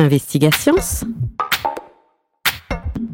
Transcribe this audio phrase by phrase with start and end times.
[0.00, 0.76] Investigations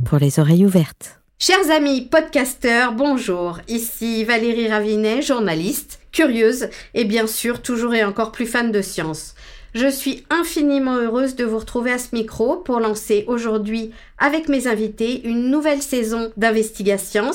[0.04, 1.20] pour les oreilles ouvertes.
[1.36, 3.58] Chers amis podcasteurs, bonjour.
[3.66, 9.34] Ici Valérie Ravinet, journaliste, curieuse et bien sûr toujours et encore plus fan de science.
[9.74, 14.68] Je suis infiniment heureuse de vous retrouver à ce micro pour lancer aujourd'hui avec mes
[14.68, 17.32] invités une nouvelle saison d'Investigations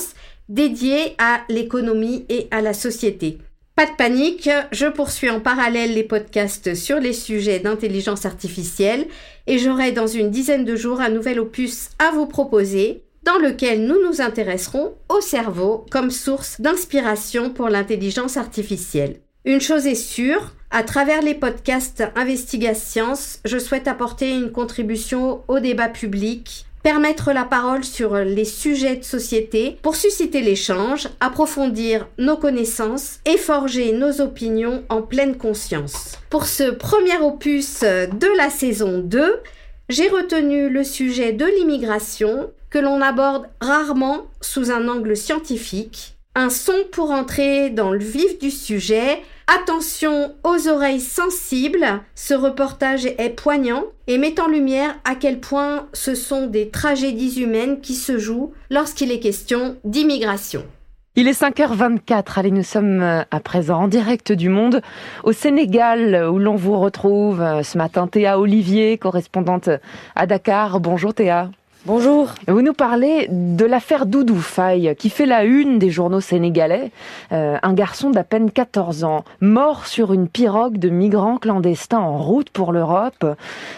[0.47, 3.39] dédiée à l'économie et à la société.
[3.81, 9.07] Pas de panique, je poursuis en parallèle les podcasts sur les sujets d'intelligence artificielle
[9.47, 13.85] et j'aurai dans une dizaine de jours un nouvel opus à vous proposer dans lequel
[13.85, 19.17] nous nous intéresserons au cerveau comme source d'inspiration pour l'intelligence artificielle.
[19.45, 23.13] Une chose est sûre, à travers les podcasts Investigations,
[23.43, 29.03] je souhaite apporter une contribution au débat public permettre la parole sur les sujets de
[29.03, 36.17] société pour susciter l'échange, approfondir nos connaissances et forger nos opinions en pleine conscience.
[36.29, 39.41] Pour ce premier opus de la saison 2,
[39.89, 46.15] j'ai retenu le sujet de l'immigration que l'on aborde rarement sous un angle scientifique.
[46.33, 49.21] Un son pour entrer dans le vif du sujet
[49.53, 55.87] Attention aux oreilles sensibles, ce reportage est poignant et met en lumière à quel point
[55.91, 60.63] ce sont des tragédies humaines qui se jouent lorsqu'il est question d'immigration.
[61.17, 64.81] Il est 5h24, allez, nous sommes euh, à présent en direct du monde
[65.25, 69.69] au Sénégal où l'on vous retrouve euh, ce matin Théa Olivier, correspondante
[70.15, 70.79] à Dakar.
[70.79, 71.49] Bonjour Théa.
[71.87, 72.35] Bonjour.
[72.47, 76.91] Vous nous parlez de l'affaire Doudou Faye, qui fait la une des journaux sénégalais.
[77.31, 82.19] Euh, un garçon d'à peine 14 ans, mort sur une pirogue de migrants clandestins en
[82.19, 83.25] route pour l'Europe.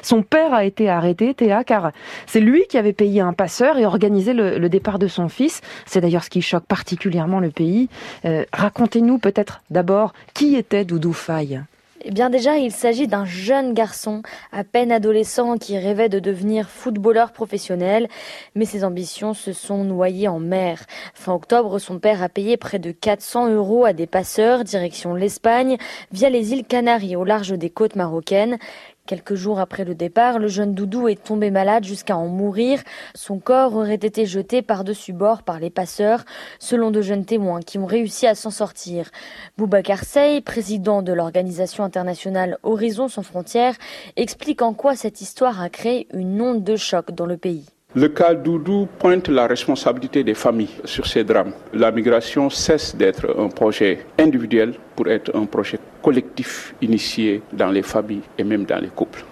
[0.02, 1.94] Son père a été arrêté, Théa, car
[2.28, 5.62] c'est lui qui avait payé un passeur et organisé le, départ de son fils.
[5.86, 7.88] C'est d'ailleurs ce qui choque particulièrement le pays.
[8.26, 11.62] Euh, racontez-nous peut-être d'abord qui était Doudou Faye.
[12.06, 16.68] Eh bien déjà, il s'agit d'un jeune garçon, à peine adolescent, qui rêvait de devenir
[16.70, 18.10] footballeur professionnel,
[18.56, 20.84] mais ses ambitions se sont noyées en mer.
[21.14, 25.78] Fin octobre, son père a payé près de 400 euros à des passeurs, direction l'Espagne,
[26.12, 28.58] via les îles Canaries au large des côtes marocaines.
[29.06, 32.82] Quelques jours après le départ, le jeune Doudou est tombé malade jusqu'à en mourir.
[33.16, 36.24] Son corps aurait été jeté par-dessus bord par les passeurs,
[36.58, 39.12] selon de jeunes témoins qui ont réussi à s'en sortir.
[39.58, 43.76] Boubacar Sey, président de l'organisation internationale Horizon sans frontières,
[44.16, 47.66] explique en quoi cette histoire a créé une onde de choc dans le pays.
[47.96, 51.54] Le cas Doudou pointe la responsabilité des familles sur ces drames.
[51.74, 57.84] La migration cesse d'être un projet individuel pour être un projet collectif initié dans les
[57.84, 59.24] familles et même dans les couples.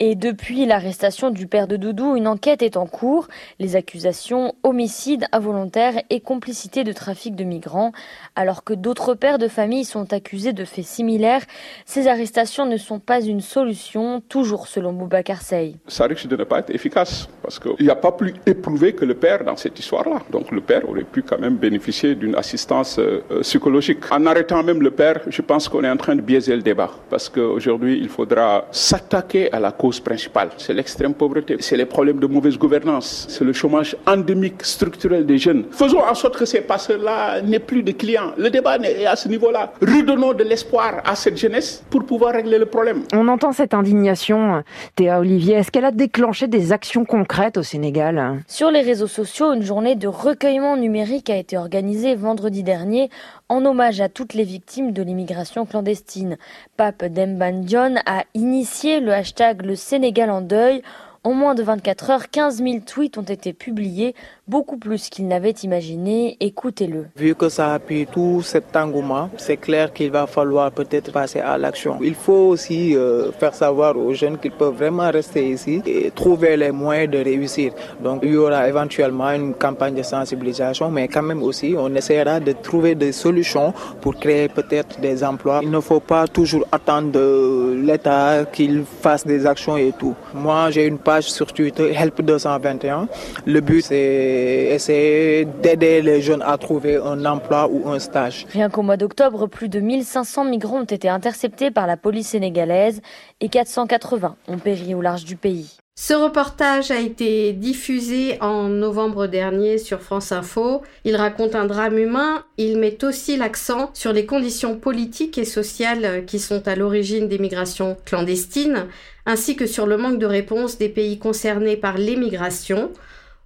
[0.00, 3.26] Et depuis l'arrestation du père de Doudou, une enquête est en cours.
[3.58, 7.90] Les accusations homicide involontaire et complicité de trafic de migrants.
[8.36, 11.42] Alors que d'autres pères de famille sont accusés de faits similaires,
[11.84, 15.74] ces arrestations ne sont pas une solution, toujours selon Boubacar Sey.
[15.88, 19.04] Ça risque de ne pas être efficace parce qu'il n'y a pas plus éprouvé que
[19.04, 20.22] le père dans cette histoire-là.
[20.30, 23.98] Donc le père aurait pu quand même bénéficier d'une assistance euh, euh, psychologique.
[24.12, 26.92] En arrêtant même le père, je pense qu'on est en train de biaiser le débat
[27.10, 30.50] parce qu'aujourd'hui, il faudra s'attaquer à la cause principale.
[30.58, 35.38] C'est l'extrême pauvreté, c'est les problèmes de mauvaise gouvernance, c'est le chômage endémique structurel des
[35.38, 35.64] jeunes.
[35.70, 38.32] Faisons en sorte que ces passeurs-là n'aient plus de clients.
[38.36, 39.72] Le débat est à ce niveau-là.
[39.80, 43.02] Redonnons de l'espoir à cette jeunesse pour pouvoir régler le problème.
[43.14, 44.62] On entend cette indignation,
[44.94, 45.56] Théa Olivier.
[45.56, 48.42] Est-ce qu'elle a déclenché des actions concrètes au Sénégal?
[48.46, 53.10] Sur les réseaux sociaux, une journée de recueillement numérique a été organisée vendredi dernier
[53.48, 56.36] en hommage à toutes les victimes de l'immigration clandestine.
[56.76, 57.64] Pape Demban
[58.06, 60.82] a initié le hashtag Le Sénégal en deuil
[61.24, 64.14] en moins de 24 heures, 15 000 tweets ont été publiés,
[64.46, 66.36] beaucoup plus qu'il n'avait imaginé.
[66.40, 67.06] Écoutez-le.
[67.16, 71.58] Vu que ça appuie tout cet engouement, c'est clair qu'il va falloir peut-être passer à
[71.58, 71.98] l'action.
[72.02, 76.56] Il faut aussi euh, faire savoir aux jeunes qu'ils peuvent vraiment rester ici et trouver
[76.56, 77.72] les moyens de réussir.
[78.02, 82.40] Donc il y aura éventuellement une campagne de sensibilisation, mais quand même aussi on essaiera
[82.40, 85.60] de trouver des solutions pour créer peut-être des emplois.
[85.62, 90.14] Il ne faut pas toujours attendre de l'État qu'il fasse des actions et tout.
[90.32, 93.06] Moi j'ai une sur Twitter, Help221.
[93.46, 98.46] Le but, c'est d'aider les jeunes à trouver un emploi ou un stage.
[98.52, 103.00] Rien qu'au mois d'octobre, plus de 1500 migrants ont été interceptés par la police sénégalaise
[103.40, 105.78] et 480 ont péri au large du pays.
[106.00, 110.82] Ce reportage a été diffusé en novembre dernier sur France Info.
[111.04, 112.44] Il raconte un drame humain.
[112.56, 117.40] Il met aussi l'accent sur les conditions politiques et sociales qui sont à l'origine des
[117.40, 118.86] migrations clandestines,
[119.26, 122.92] ainsi que sur le manque de réponse des pays concernés par l'émigration.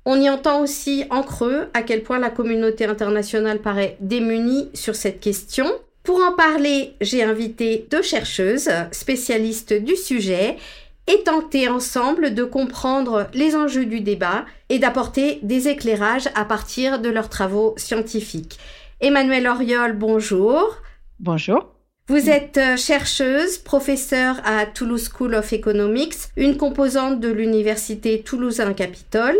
[0.05, 4.95] On y entend aussi en creux à quel point la communauté internationale paraît démunie sur
[4.95, 5.65] cette question.
[6.03, 10.57] Pour en parler, j'ai invité deux chercheuses spécialistes du sujet
[11.13, 17.01] et tenter ensemble de comprendre les enjeux du débat et d'apporter des éclairages à partir
[17.01, 18.59] de leurs travaux scientifiques.
[19.01, 20.77] Emmanuel Oriol, bonjour.
[21.21, 21.69] Bonjour.
[22.09, 29.39] Vous êtes euh, chercheuse, professeure à Toulouse School of Economics, une composante de l'Université Toulousain-Capitole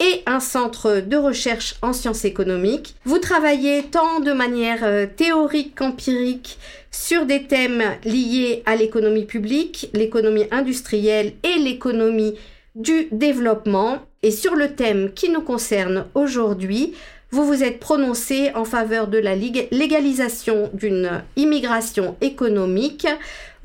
[0.00, 2.94] et un centre de recherche en sciences économiques.
[3.04, 6.58] Vous travaillez tant de manière euh, théorique qu'empirique
[6.90, 12.34] sur des thèmes liés à l'économie publique, l'économie industrielle et l'économie
[12.74, 13.98] du développement.
[14.22, 16.94] Et sur le thème qui nous concerne aujourd'hui,
[17.30, 23.08] vous vous êtes prononcé en faveur de la légalisation d'une immigration économique.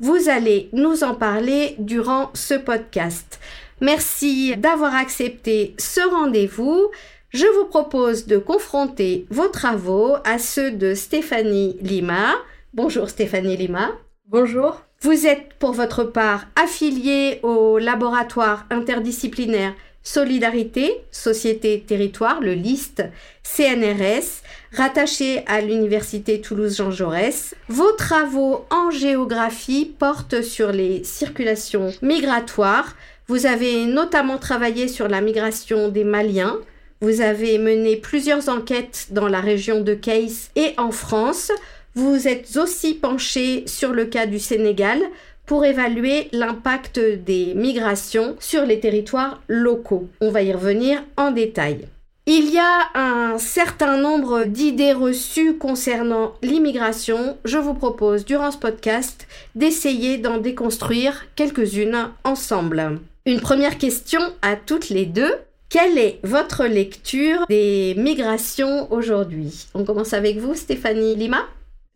[0.00, 3.38] Vous allez nous en parler durant ce podcast.
[3.80, 6.90] Merci d'avoir accepté ce rendez-vous.
[7.30, 12.34] Je vous propose de confronter vos travaux à ceux de Stéphanie Lima.
[12.74, 13.92] Bonjour Stéphanie Lima.
[14.26, 14.82] Bonjour.
[15.00, 19.72] Vous êtes pour votre part affiliée au laboratoire interdisciplinaire
[20.02, 23.02] Solidarité, Société, Territoire, le LIST
[23.42, 24.42] CNRS,
[24.72, 27.54] rattaché à l'Université Toulouse-Jean Jaurès.
[27.68, 32.96] Vos travaux en géographie portent sur les circulations migratoires.
[33.30, 36.58] Vous avez notamment travaillé sur la migration des Maliens.
[37.00, 41.52] Vous avez mené plusieurs enquêtes dans la région de Case et en France.
[41.94, 44.98] Vous êtes aussi penché sur le cas du Sénégal
[45.46, 50.08] pour évaluer l'impact des migrations sur les territoires locaux.
[50.20, 51.86] On va y revenir en détail.
[52.26, 57.38] Il y a un certain nombre d'idées reçues concernant l'immigration.
[57.44, 62.98] Je vous propose durant ce podcast d'essayer d'en déconstruire quelques-unes ensemble.
[63.26, 65.34] Une première question à toutes les deux.
[65.68, 69.68] Quelle est votre lecture des migrations aujourd'hui?
[69.74, 71.46] On commence avec vous, Stéphanie Lima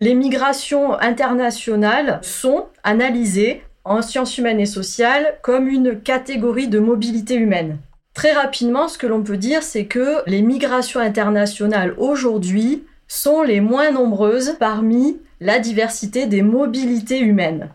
[0.00, 7.36] les migrations internationales sont analysées en sciences humaines et sociales comme une catégorie de mobilité
[7.36, 7.78] humaine.
[8.12, 13.60] Très rapidement, ce que l'on peut dire, c'est que les migrations internationales aujourd'hui sont les
[13.60, 17.70] moins nombreuses parmi la diversité des mobilités humaines.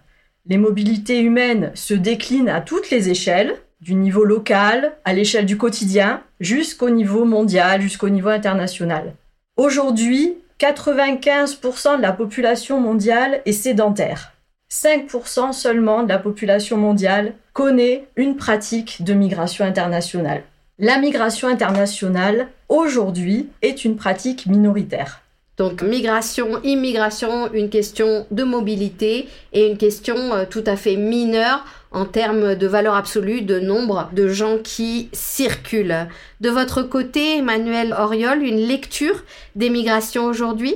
[0.50, 5.58] Les mobilités humaines se déclinent à toutes les échelles, du niveau local à l'échelle du
[5.58, 9.14] quotidien, jusqu'au niveau mondial, jusqu'au niveau international.
[9.58, 14.34] Aujourd'hui, 95% de la population mondiale est sédentaire.
[14.72, 20.42] 5% seulement de la population mondiale connaît une pratique de migration internationale.
[20.80, 25.22] La migration internationale, aujourd'hui, est une pratique minoritaire.
[25.60, 31.66] Donc migration, immigration, une question de mobilité et une question euh, tout à fait mineure
[31.92, 36.08] en termes de valeur absolue, de nombre de gens qui circulent.
[36.40, 39.24] De votre côté, Emmanuel Oriol, une lecture
[39.56, 40.76] des migrations aujourd'hui?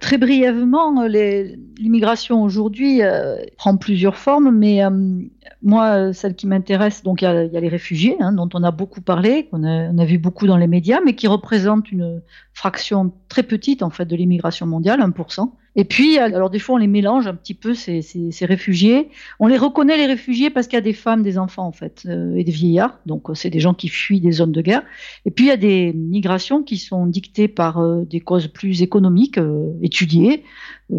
[0.00, 1.08] Très brièvement, euh,
[1.78, 4.90] l'immigration aujourd'hui euh, prend plusieurs formes, mais euh,
[5.62, 9.00] moi, celle qui m'intéresse, donc il y, a les réfugiés, hein, dont on a beaucoup
[9.00, 12.20] parlé, qu'on a, vu beaucoup dans les médias, mais qui représentent une
[12.52, 15.50] fraction très petite en fait de l'immigration mondiale, 1%.
[15.76, 19.10] Et puis, alors des fois, on les mélange un petit peu, ces, ces, ces réfugiés.
[19.38, 22.02] On les reconnaît, les réfugiés, parce qu'il y a des femmes, des enfants, en fait,
[22.06, 22.98] euh, et des vieillards.
[23.04, 24.82] Donc, euh, c'est des gens qui fuient des zones de guerre.
[25.26, 28.80] Et puis, il y a des migrations qui sont dictées par euh, des causes plus
[28.80, 29.38] économiques,
[29.82, 30.44] étudiées,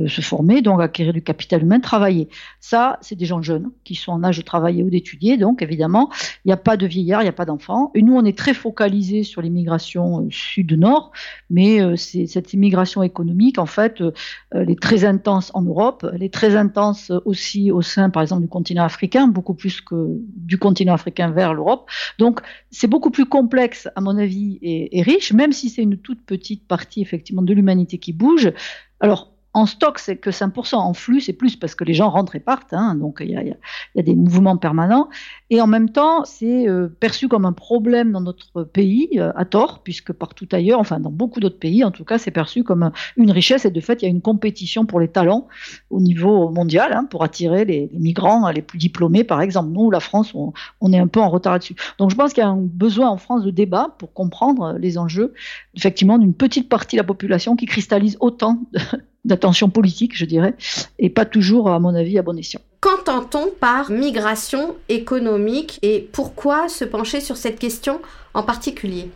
[0.07, 2.27] se former, donc acquérir du capital humain, travailler.
[2.59, 5.37] Ça, c'est des gens jeunes qui sont en âge de travailler ou d'étudier.
[5.37, 6.09] Donc, évidemment,
[6.43, 7.91] il n'y a pas de vieillards, il n'y a pas d'enfants.
[7.95, 11.11] Et nous, on est très focalisé sur l'immigration sud-nord,
[11.49, 14.03] mais c'est cette immigration économique, en fait,
[14.51, 18.41] elle est très intense en Europe, elle est très intense aussi au sein, par exemple,
[18.41, 21.89] du continent africain, beaucoup plus que du continent africain vers l'Europe.
[22.19, 22.41] Donc,
[22.71, 26.21] c'est beaucoup plus complexe, à mon avis, et, et riche, même si c'est une toute
[26.25, 28.51] petite partie, effectivement, de l'humanité qui bouge.
[28.99, 30.75] Alors, en stock, c'est que 5%.
[30.75, 32.73] En flux, c'est plus parce que les gens rentrent et partent.
[32.73, 35.09] Hein, donc, il y a, des mouvements permanents.
[35.49, 39.45] Et en même temps, c'est euh, perçu comme un problème dans notre pays, euh, à
[39.45, 42.91] tort, puisque partout ailleurs, enfin, dans beaucoup d'autres pays, en tout cas, c'est perçu comme
[43.15, 43.65] une richesse.
[43.65, 45.47] Et de fait, il y a une compétition pour les talents
[45.89, 49.69] au niveau mondial, hein, pour attirer les, les, migrants les plus diplômés, par exemple.
[49.71, 51.75] Nous, la France, on, on est un peu en retard là-dessus.
[51.97, 54.99] Donc, je pense qu'il y a un besoin en France de débat pour comprendre les
[54.99, 55.33] enjeux,
[55.73, 58.79] effectivement, d'une petite partie de la population qui cristallise autant de,
[59.27, 60.55] d'attention politique, je dirais,
[60.99, 62.61] et pas toujours, à mon avis, à bon escient.
[62.79, 67.99] Qu'entend-on par migration économique et pourquoi se pencher sur cette question
[68.33, 69.09] en particulier?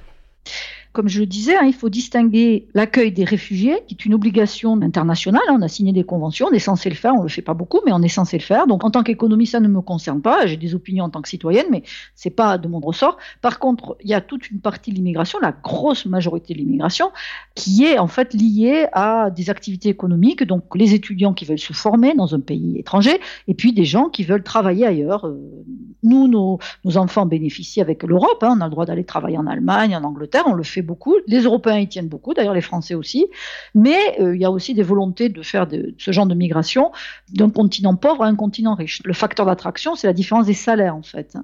[0.94, 4.80] Comme je le disais, hein, il faut distinguer l'accueil des réfugiés, qui est une obligation
[4.82, 5.42] internationale.
[5.48, 5.56] Hein.
[5.58, 7.80] on a signé des conventions, on est censé le faire, on le fait pas beaucoup,
[7.86, 8.68] mais on est censé le faire.
[8.68, 10.46] Donc en tant qu'économiste, ça ne me concerne pas.
[10.46, 11.84] J'ai des opinions en tant que citoyenne, mais
[12.16, 13.18] c'est pas de mon ressort.
[13.42, 17.12] Par contre, il y a toute une partie de l'immigration, la grosse majorité de l'immigration,
[17.56, 20.44] qui est en fait liée à des activités économiques.
[20.44, 24.10] Donc les étudiants qui veulent se former dans un pays étranger, et puis des gens
[24.10, 25.26] qui veulent travailler ailleurs.
[25.26, 25.40] Euh,
[26.04, 26.60] nous, nos,
[26.98, 28.42] enfants bénéficient avec l'Europe.
[28.42, 28.56] Hein.
[28.58, 31.16] on a le droit d'aller travailler en Allemagne, en Angleterre, on le fait beaucoup.
[31.28, 33.28] Les Européens y tiennent beaucoup, d'ailleurs les Français aussi.
[33.76, 36.92] Mais euh, il y a aussi des volontés de faire ce genre de migration
[37.34, 39.02] d'un continent pauvre à un continent riche.
[39.04, 41.38] Le facteur d'attraction, c'est la différence des salaires en fait.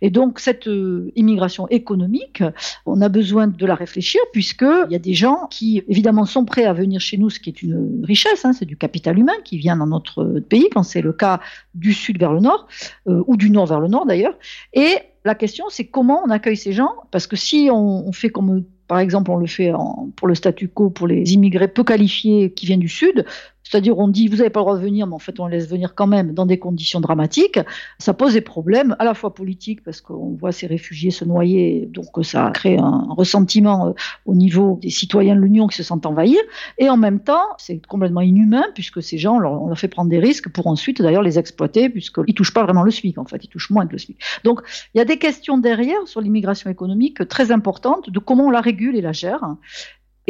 [0.00, 2.42] Et donc cette euh, immigration économique,
[2.86, 6.64] on a besoin de la réfléchir puisqu'il y a des gens qui évidemment sont prêts
[6.64, 9.58] à venir chez nous, ce qui est une richesse, hein, c'est du capital humain qui
[9.58, 11.40] vient dans notre pays, quand c'est le cas
[11.74, 12.66] du sud vers le nord,
[13.08, 14.34] euh, ou du nord vers le nord d'ailleurs.
[14.72, 18.64] Et la question, c'est comment on accueille ces gens, parce que si on, fait comme
[18.88, 19.70] par exemple, on le fait
[20.16, 23.24] pour le statu quo pour les immigrés peu qualifiés qui viennent du Sud.
[23.70, 25.68] C'est-à-dire, on dit, vous n'avez pas le droit de venir, mais en fait, on laisse
[25.68, 27.60] venir quand même dans des conditions dramatiques.
[27.98, 31.88] Ça pose des problèmes, à la fois politiques, parce qu'on voit ces réfugiés se noyer,
[31.92, 33.92] donc ça crée un ressentiment euh,
[34.26, 36.40] au niveau des citoyens de l'Union qui se sentent envahir.
[36.78, 40.18] Et en même temps, c'est complètement inhumain, puisque ces gens, on leur fait prendre des
[40.18, 43.44] risques pour ensuite, d'ailleurs, les exploiter, puisqu'ils ne touchent pas vraiment le SMIC, en fait,
[43.44, 44.18] ils touchent moins que le SMIC.
[44.42, 44.62] Donc,
[44.94, 48.60] il y a des questions derrière sur l'immigration économique très importantes de comment on la
[48.60, 49.56] régule et la gère.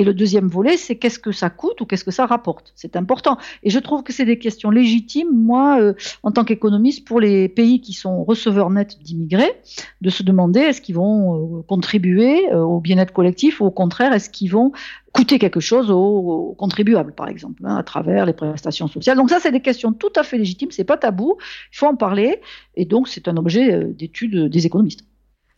[0.01, 2.73] Et le deuxième volet, c'est qu'est-ce que ça coûte ou qu'est-ce que ça rapporte?
[2.75, 3.37] C'est important.
[3.63, 5.93] Et je trouve que c'est des questions légitimes, moi, euh,
[6.23, 9.53] en tant qu'économiste, pour les pays qui sont receveurs nets d'immigrés,
[10.01, 14.15] de se demander est-ce qu'ils vont euh, contribuer euh, au bien-être collectif ou au contraire,
[14.15, 14.73] est-ce qu'ils vont
[15.13, 19.19] coûter quelque chose aux, contribuables, par exemple, hein, à travers les prestations sociales?
[19.19, 21.37] Donc ça, c'est des questions tout à fait légitimes, c'est pas tabou,
[21.75, 22.41] il faut en parler,
[22.75, 25.10] et donc c'est un objet d'étude des économistes.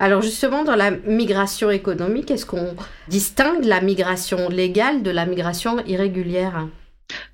[0.02, 2.74] Alors justement, dans la migration économique, est-ce qu'on
[3.06, 6.66] distingue la migration légale de la migration irrégulière?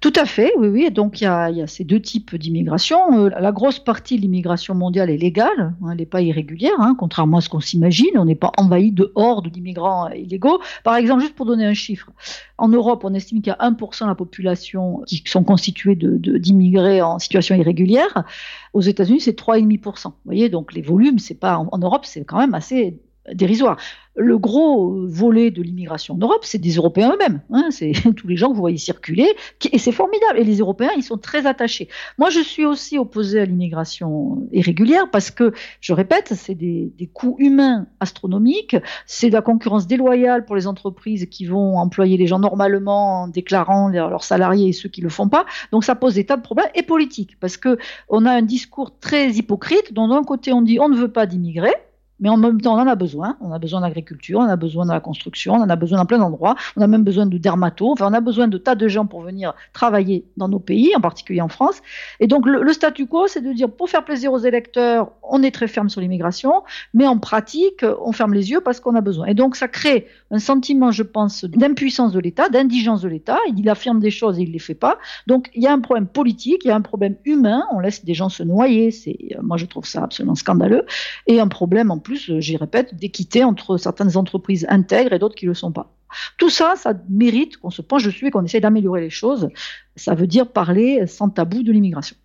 [0.01, 0.91] Tout à fait, oui, oui.
[0.91, 3.27] Donc il y a, ces deux types d'immigration.
[3.27, 6.95] Euh, la grosse partie de l'immigration mondiale est légale, hein, elle n'est pas irrégulière, hein,
[6.99, 8.17] contrairement à ce qu'on s'imagine.
[8.17, 10.61] On n'est pas envahi de hordes d'immigrants illégaux.
[10.85, 12.11] Par exemple, juste pour donner un chiffre,
[12.59, 17.03] en Europe, on estime qu'il y a 1% de la population qui sont constitués d'immigrés
[17.03, 18.25] en situation irrégulière.
[18.73, 20.05] Aux États-Unis, c'est 3,5%.
[20.05, 22.99] Vous voyez, donc les volumes, c'est pas en Europe, c'est quand même assez
[23.35, 23.77] dérisoire.
[24.21, 27.41] Le gros volet de l'immigration en Europe, c'est des Européens eux-mêmes.
[27.53, 29.29] Hein, c'est tous les gens que vous voyez circuler,
[29.71, 30.41] et c'est formidable.
[30.41, 31.89] Et les Européens, ils sont très attachés.
[32.19, 37.37] Moi, je suis aussi opposée à l'immigration irrégulière parce que, je répète, c'est des, coûts
[37.39, 42.41] humains astronomiques, c'est de la concurrence déloyale pour les entreprises qui vont employer les gens
[42.41, 45.47] normalement en déclarant leurs salariés et ceux qui le font pas.
[45.71, 48.99] Donc, ça pose des tas de problèmes et politiques parce que on a un discours
[48.99, 51.75] très hypocrite dont d'un côté on dit on ne veut pas d'immigrés
[52.21, 53.37] mais en même temps, on en a besoin.
[53.41, 56.07] On a besoin d'agriculture, on a besoin de la construction, on en a besoin dans
[56.07, 56.57] plein d'endroits.
[56.77, 57.93] On a même besoin de dermatos.
[57.93, 61.01] Enfin, on a besoin de tas de gens pour venir travailler dans nos pays, en
[61.01, 61.81] particulier en France.
[62.21, 65.51] Et donc, le, statu quo, c'est de dire, pour faire plaisir aux électeurs, on est
[65.51, 66.63] très ferme sur l'immigration,
[66.95, 69.27] mais en pratique, on ferme les yeux parce qu'on a besoin.
[69.27, 73.39] Et donc, ça crée un sentiment, je pense, d'impuissance de l'État, d'indigence de l'État.
[73.57, 74.99] Il affirme des choses et il les fait pas.
[75.27, 77.65] Donc, il y a un problème politique, il y a un problème humain.
[77.73, 78.91] On laisse des gens se noyer.
[78.91, 80.85] C'est, moi, je trouve ça absolument scandaleux.
[81.27, 85.45] Et un problème en plus, j'y répète, d'équité entre certaines entreprises intègres et d'autres qui
[85.45, 85.93] ne le sont pas.
[86.39, 89.51] Tout ça, ça mérite qu'on se penche dessus et qu'on essaye d'améliorer les choses.
[89.95, 92.17] Ça veut dire parler sans tabou de l'immigration.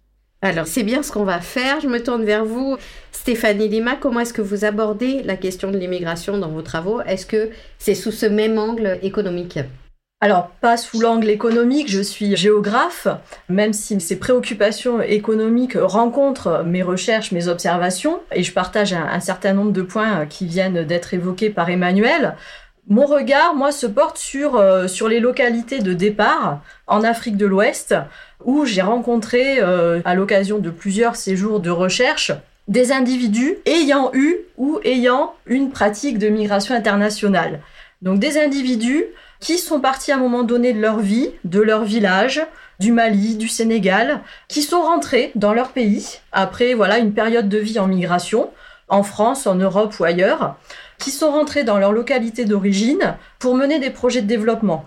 [0.42, 1.82] Alors, c'est bien ce qu'on va faire.
[1.82, 2.78] Je me tourne vers vous,
[3.12, 3.96] Stéphanie Lima.
[3.96, 7.02] Comment est-ce que vous abordez la question de l'immigration dans vos travaux?
[7.02, 9.60] Est-ce que c'est sous ce même angle économique?
[10.24, 13.10] Alors, pas sous l'angle économique, je suis géographe,
[13.50, 19.52] même si ces préoccupations économiques rencontrent mes recherches, mes observations, et je partage un, certain
[19.52, 22.38] nombre de points qui viennent d'être évoqués par Emmanuel.
[22.88, 27.46] Mon regard, moi, se porte sur, euh, sur les localités de départ en Afrique de
[27.46, 27.94] l'Ouest,
[28.46, 32.32] où j'ai rencontré, euh, à l'occasion de plusieurs séjours de recherche,
[32.70, 37.60] des individus ayant eu ou ayant une pratique de migration internationale.
[38.02, 39.04] Donc des individus
[39.44, 42.42] qui sont partis à un moment donné de leur vie, de leur village,
[42.80, 47.58] du Mali, du Sénégal, qui sont rentrés dans leur pays après voilà une période de
[47.58, 48.50] vie en migration,
[48.88, 50.56] en France, en Europe ou ailleurs,
[50.98, 54.86] qui sont rentrés dans leur localité d'origine pour mener des projets de développement.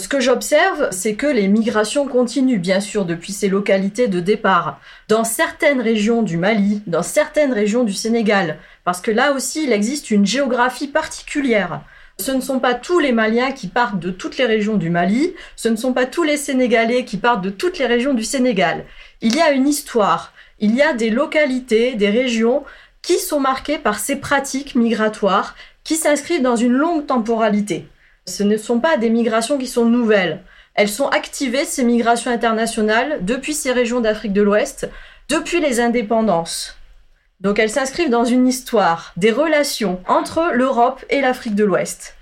[0.00, 4.80] Ce que j'observe, c'est que les migrations continuent, bien sûr, depuis ces localités de départ,
[5.08, 9.72] dans certaines régions du Mali, dans certaines régions du Sénégal, parce que là aussi, il
[9.72, 11.82] existe une géographie particulière.
[12.20, 15.32] Ce ne sont pas tous les Maliens qui partent de toutes les régions du Mali,
[15.56, 18.84] ce ne sont pas tous les Sénégalais qui partent de toutes les régions du Sénégal.
[19.22, 22.62] Il y a une histoire, il y a des localités, des régions
[23.00, 27.88] qui sont marquées par ces pratiques migratoires qui s'inscrivent dans une longue temporalité.
[28.26, 30.42] Ce ne sont pas des migrations qui sont nouvelles.
[30.74, 34.90] Elles sont activées, ces migrations internationales, depuis ces régions d'Afrique de l'Ouest,
[35.30, 36.76] depuis les indépendances.
[37.40, 42.16] Donc elles s'inscrivent dans une histoire, des relations entre l'Europe et l'Afrique de l'Ouest.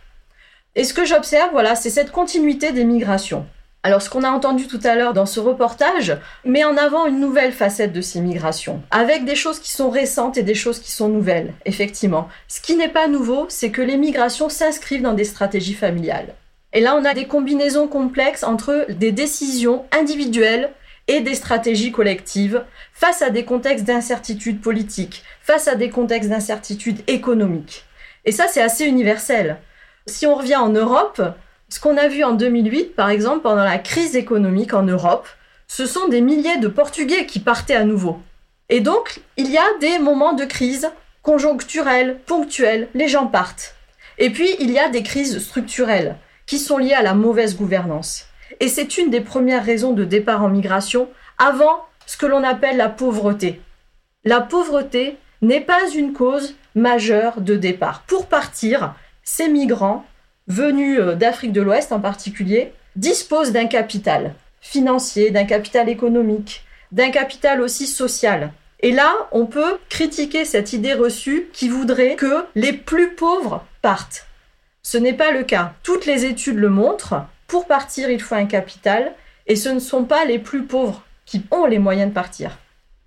[0.77, 3.47] Et ce que j'observe, voilà, c'est cette continuité des migrations.
[3.83, 7.21] Alors ce qu'on a entendu tout à l'heure dans ce reportage met en avant une
[7.21, 10.93] nouvelle facette de ces migrations, avec des choses qui sont récentes et des choses qui
[10.93, 12.29] sont nouvelles, effectivement.
[12.47, 16.35] Ce qui n'est pas nouveau, c'est que les migrations s'inscrivent dans des stratégies familiales.
[16.73, 20.71] Et là, on a des combinaisons complexes entre des décisions individuelles
[21.09, 22.63] et des stratégies collectives
[22.99, 27.85] face à des contextes d'incertitude politique, face à des contextes d'incertitude économique.
[28.25, 29.59] Et ça, c'est assez universel.
[30.07, 31.23] Si on revient en Europe,
[31.69, 35.29] ce qu'on a vu en 2008, par exemple, pendant la crise économique en Europe,
[35.69, 38.19] ce sont des milliers de Portugais qui partaient à nouveau.
[38.69, 40.91] Et donc, il y a des moments de crise
[41.23, 43.77] conjoncturels, ponctuels, les gens partent.
[44.19, 48.27] Et puis, il y a des crises structurelles qui sont liées à la mauvaise gouvernance.
[48.59, 52.79] Et c'est une des premières raisons de départ en migration avant ce que l'on appelle
[52.79, 53.61] la pauvreté.
[54.25, 58.03] La pauvreté n'est pas une cause majeure de départ.
[58.07, 60.07] Pour partir, ces migrants
[60.47, 67.11] venus euh, d'Afrique de l'Ouest en particulier, disposent d'un capital financier, d'un capital économique, d'un
[67.11, 68.53] capital aussi social.
[68.81, 74.27] Et là, on peut critiquer cette idée reçue qui voudrait que les plus pauvres partent.
[74.83, 75.75] Ce n'est pas le cas.
[75.83, 77.27] Toutes les études le montrent.
[77.49, 79.13] Pour partir, il faut un capital.
[79.47, 82.59] Et ce ne sont pas les plus pauvres qui ont les moyens de partir.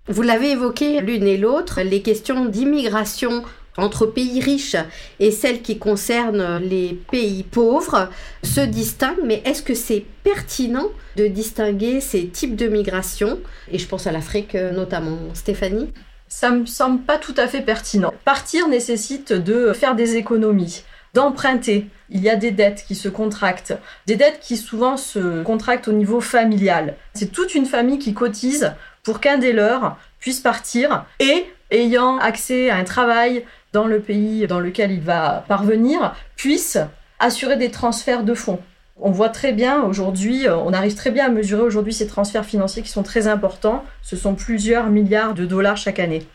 [0.08, 3.42] Vous l'avez évoqué l'une et l'autre, les questions d'immigration
[3.76, 4.76] entre pays riches
[5.18, 8.10] et celles qui concernent les pays pauvres
[8.42, 13.88] se distinguent, mais est-ce que c'est pertinent de distinguer ces types de migration Et je
[13.88, 15.18] pense à l'Afrique euh, notamment.
[15.34, 15.90] Stéphanie?
[16.28, 18.12] Ça me semble pas tout à fait pertinent.
[18.24, 20.82] Partir nécessite de faire des économies,
[21.14, 21.86] d'emprunter.
[22.10, 23.74] Il y a des dettes qui se contractent,
[24.06, 26.96] des dettes qui souvent se contractent au niveau familial.
[27.14, 32.70] C'est toute une famille qui cotise pour qu'un des leurs puisse partir et ayant accès
[32.70, 36.78] à un travail, dans le pays dans lequel il va parvenir puisse
[37.18, 38.60] assurer des transferts de fonds.
[39.00, 42.44] On voit très bien aujourd'hui, euh, on arrive très bien à mesurer aujourd'hui ces transferts
[42.44, 43.84] financiers qui sont très importants.
[44.02, 46.26] Ce sont plusieurs milliards de dollars chaque année.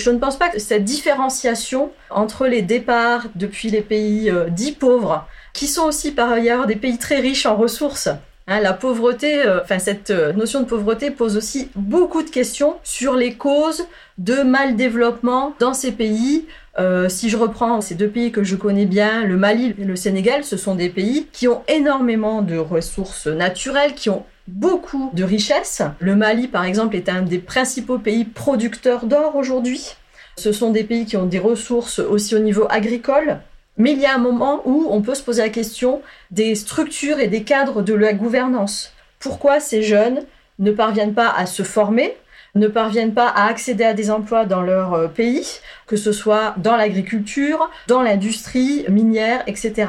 [0.00, 4.72] Je ne pense pas que cette différenciation entre les départs depuis les pays euh, dits
[4.72, 8.08] pauvres, qui sont aussi par ailleurs des pays très riches en ressources,
[8.48, 13.14] hein, la pauvreté, euh, enfin cette notion de pauvreté pose aussi beaucoup de questions sur
[13.14, 13.84] les causes
[14.16, 16.46] de mal développement dans ces pays,
[16.78, 19.96] euh, si je reprends ces deux pays que je connais bien, le Mali et le
[19.96, 25.24] Sénégal, ce sont des pays qui ont énormément de ressources naturelles, qui ont beaucoup de
[25.24, 25.82] richesses.
[26.00, 29.94] Le Mali, par exemple, est un des principaux pays producteurs d'or aujourd'hui.
[30.36, 33.38] Ce sont des pays qui ont des ressources aussi au niveau agricole.
[33.76, 37.18] Mais il y a un moment où on peut se poser la question des structures
[37.18, 38.92] et des cadres de la gouvernance.
[39.18, 40.22] Pourquoi ces jeunes
[40.58, 42.16] ne parviennent pas à se former
[42.54, 46.54] ne parviennent pas à accéder à des emplois dans leur euh, pays, que ce soit
[46.56, 49.86] dans l'agriculture, dans l'industrie minière, etc.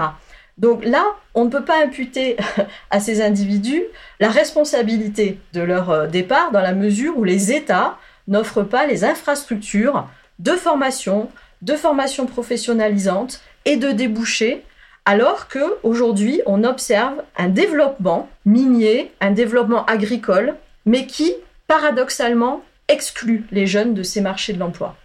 [0.61, 2.37] Donc là, on ne peut pas imputer
[2.91, 3.83] à ces individus
[4.19, 7.97] la responsabilité de leur euh, départ dans la mesure où les États
[8.27, 11.29] n'offrent pas les infrastructures de formation,
[11.63, 14.63] de formation professionnalisante et de débouchés
[15.05, 21.33] alors que aujourd'hui on observe un développement minier, un développement agricole, mais qui
[21.67, 24.95] paradoxalement exclut les jeunes de ces marchés de l'emploi.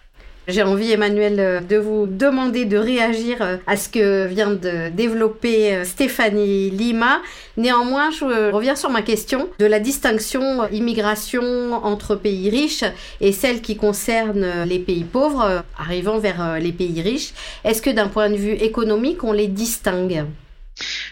[0.48, 4.90] J'ai envie, Emmanuel, euh, de vous demander de réagir euh, à ce que vient de
[4.90, 7.20] développer euh, Stéphanie Lima.
[7.56, 12.84] Néanmoins, je reviens sur ma question de la distinction immigration entre pays riches
[13.20, 17.32] et celle qui concerne les pays pauvres, arrivant vers les pays riches.
[17.64, 20.26] Est-ce que d'un point de vue économique, on les distingue?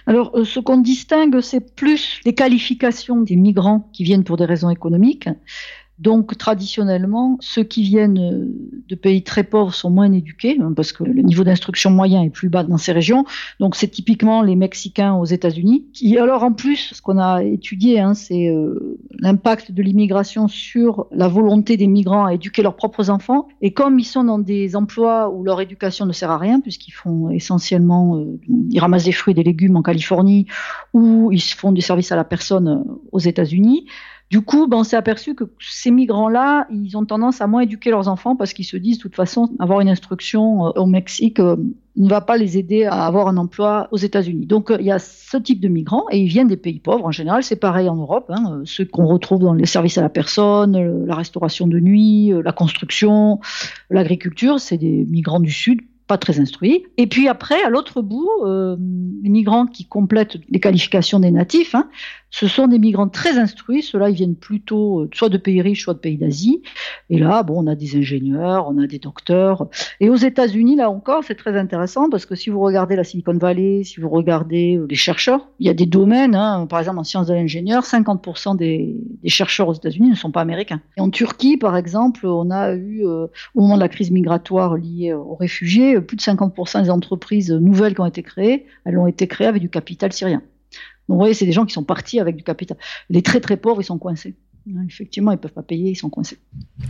[0.06, 4.68] Alors, ce qu'on distingue, c'est plus les qualifications des migrants qui viennent pour des raisons
[4.68, 5.30] économiques
[5.98, 8.46] donc traditionnellement, ceux qui viennent euh,
[8.88, 12.30] de pays très pauvres sont moins éduqués hein, parce que le niveau d'instruction moyen est
[12.30, 13.24] plus bas dans ces régions.
[13.61, 15.87] Donc c'est typiquement les Mexicains aux États-Unis.
[15.92, 21.07] Qui alors en plus, ce qu'on a étudié, hein, c'est euh, l'impact de l'immigration sur
[21.12, 23.46] la volonté des migrants à éduquer leurs propres enfants.
[23.62, 26.92] Et comme ils sont dans des emplois où leur éducation ne sert à rien, puisqu'ils
[26.92, 30.46] font essentiellement, euh, ils ramassent des fruits et des légumes en Californie
[30.92, 33.87] ou ils font du service à la personne aux États-Unis
[34.34, 37.90] du coup, ben, on s'est aperçu que ces migrants-là, ils ont tendance à moins éduquer
[37.90, 41.38] leurs enfants parce qu'ils se disent, de toute façon, avoir une instruction euh, au Mexique
[41.38, 41.54] euh,
[41.94, 44.46] ne va pas les aider à avoir un emploi aux États-Unis.
[44.46, 47.04] Donc, euh, il y a ce type de migrants et ils viennent des pays pauvres.
[47.04, 48.28] En général, c'est pareil en Europe.
[48.28, 52.50] Hein, ceux qu'on retrouve dans les services à la personne, la restauration de nuit, la
[52.50, 53.38] construction,
[53.90, 56.84] l'agriculture, c'est des migrants du Sud pas très instruits.
[56.98, 61.88] Et puis après, à l'autre bout, les migrants qui complètent les qualifications des natifs, hein,
[62.34, 63.80] ce sont des migrants très instruits.
[63.80, 66.62] Ceux-là, ils viennent plutôt euh, soit de pays riches, soit de pays d'Asie.
[67.08, 69.68] Et là, bon, on a des ingénieurs, on a des docteurs.
[70.00, 73.38] Et aux États-Unis, là encore, c'est très intéressant parce que si vous regardez la Silicon
[73.38, 76.98] Valley, si vous regardez euh, les chercheurs, il y a des domaines, hein, par exemple
[76.98, 80.80] en sciences de l'ingénieur, 50% des, des, chercheurs aux États-Unis ne sont pas américains.
[80.96, 85.12] Et en Turquie, par exemple, on a eu, au moment de la crise migratoire liée
[85.12, 89.28] aux réfugiés, plus de 50% des entreprises nouvelles qui ont été créées, elles ont été
[89.28, 90.42] créées avec du capital syrien.
[91.08, 92.76] Donc vous voyez, c'est des gens qui sont partis avec du capital.
[93.10, 94.34] Les très très pauvres, ils sont coincés.
[94.86, 96.38] Effectivement, ils ne peuvent pas payer, ils sont coincés.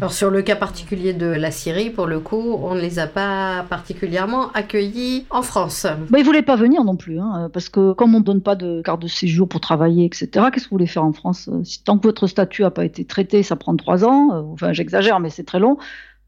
[0.00, 3.08] Alors sur le cas particulier de la Syrie, pour le coup, on ne les a
[3.08, 5.84] pas particulièrement accueillis en France.
[5.84, 8.42] Bah, ils ne voulaient pas venir non plus, hein, parce que comme on ne donne
[8.42, 11.50] pas de carte de séjour pour travailler, etc., qu'est-ce que vous voulez faire en France
[11.84, 15.18] Tant que votre statut n'a pas été traité, ça prend trois ans, euh, enfin j'exagère,
[15.18, 15.76] mais c'est très long.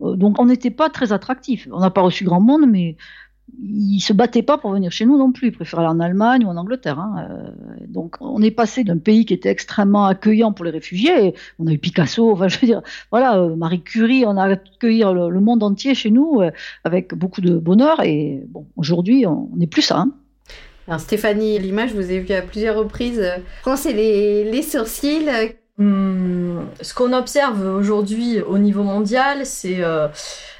[0.02, 1.68] Euh, donc on n'était pas très attractif.
[1.70, 2.96] On n'a pas reçu grand monde, mais
[3.58, 5.48] ils se battaient pas pour venir chez nous non plus.
[5.48, 6.98] Ils préféraient aller en Allemagne ou en Angleterre.
[6.98, 7.28] Hein.
[7.30, 7.50] Euh,
[7.88, 11.34] donc on est passé d'un pays qui était extrêmement accueillant pour les réfugiés.
[11.58, 15.02] On a eu Picasso, enfin je veux dire, voilà, euh, Marie Curie, on a accueilli
[15.02, 16.40] le, monde entier chez nous
[16.84, 18.00] avec beaucoup de bonheur.
[18.02, 19.98] Et bon, aujourd'hui, on n'est plus ça.
[19.98, 20.12] Hein.
[20.88, 23.22] Alors Stéphanie, l'image, je vous ai vu à plusieurs reprises
[23.62, 25.28] froncer les, les sourcils?
[25.78, 26.45] Hum,
[26.80, 30.08] ce qu'on observe aujourd'hui au niveau mondial, c'est euh,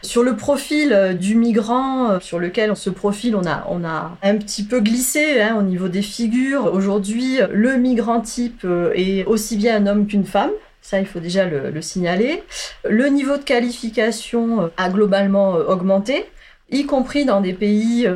[0.03, 4.17] sur le profil euh, du migrant, euh, sur lequel ce profil on a, on a
[4.23, 6.73] un petit peu glissé hein, au niveau des figures.
[6.73, 10.51] Aujourd'hui, le migrant type est aussi bien un homme qu'une femme.
[10.81, 12.43] Ça, il faut déjà le, le, signaler.
[12.89, 16.27] Le niveau de qualification a globalement augmenté,
[16.71, 18.09] y compris dans des pays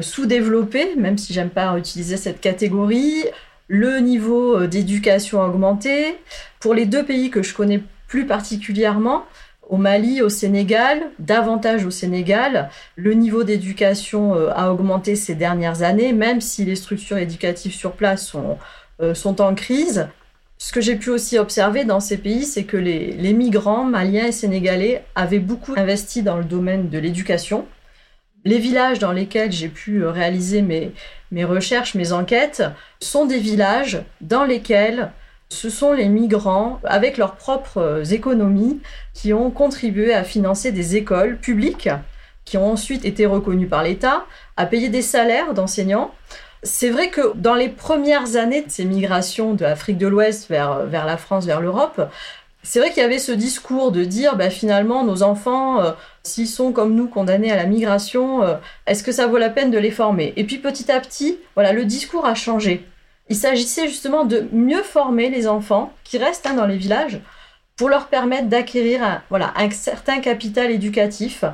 [0.00, 3.24] sous-développés, même si j'aime pas utiliser cette catégorie
[3.70, 6.18] le niveau euh, d'éducation a augmenté.
[6.58, 9.24] Pour les deux pays que je connais plus particulièrement,
[9.68, 15.82] au Mali, au Sénégal, davantage au Sénégal, le niveau d'éducation euh, a augmenté ces dernières
[15.82, 18.58] années, même si les structures éducatives sur place sont,
[19.00, 20.08] euh, sont en crise.
[20.58, 24.26] Ce que j'ai pu aussi observer dans ces pays, c'est que les, les migrants maliens
[24.26, 27.66] et sénégalais avaient beaucoup investi dans le domaine de l'éducation.
[28.44, 30.92] Les villages dans lesquels j'ai pu réaliser mes,
[31.30, 32.62] mes recherches, mes enquêtes,
[33.00, 35.10] sont des villages dans lesquels
[35.48, 38.80] ce sont les migrants, avec leurs propres économies,
[39.14, 41.90] qui ont contribué à financer des écoles publiques,
[42.44, 46.12] qui ont ensuite été reconnues par l'État, à payer des salaires d'enseignants.
[46.62, 50.86] C'est vrai que dans les premières années de ces migrations de l'Afrique de l'Ouest vers,
[50.86, 52.08] vers la France, vers l'Europe,
[52.62, 56.48] c'est vrai qu'il y avait ce discours de dire bah, finalement nos enfants, euh, s'ils
[56.48, 58.56] sont comme nous condamnés à la migration, euh,
[58.86, 60.32] est-ce que ça vaut la peine de les former?
[60.36, 62.86] Et puis petit à petit, voilà, le discours a changé.
[63.28, 67.20] Il s'agissait justement de mieux former les enfants qui restent hein, dans les villages
[67.76, 71.44] pour leur permettre d'acquérir un, certain capital éducatif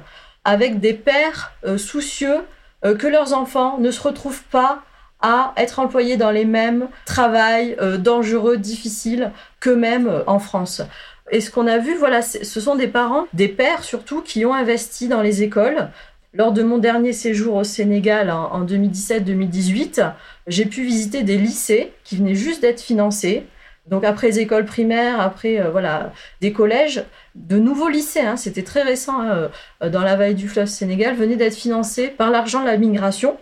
[0.45, 2.39] avec des pères euh, soucieux
[2.83, 4.85] que leurs enfants ne se retrouvent pas
[5.21, 10.83] à être employés dans les mêmes travails euh, dangereux, difficiles qu'eux-mêmes euh, en France.
[11.31, 14.55] Et ce qu'on a vu, voilà, ce sont des parents, des pères surtout, qui ont
[14.55, 15.89] investi dans les écoles.
[16.33, 20.13] Lors de mon dernier séjour au Sénégal en, 2017-2018,
[20.47, 23.47] j'ai pu visiter des lycées qui venaient juste d'être financés.
[23.89, 27.05] Donc après les écoles primaires, après euh, voilà des collèges,
[27.37, 29.49] de nouveaux lycées, hein, c'était très récent hein,
[29.89, 33.37] dans la vallée du fleuve Sénégal, venaient d'être financés par l'argent de la migration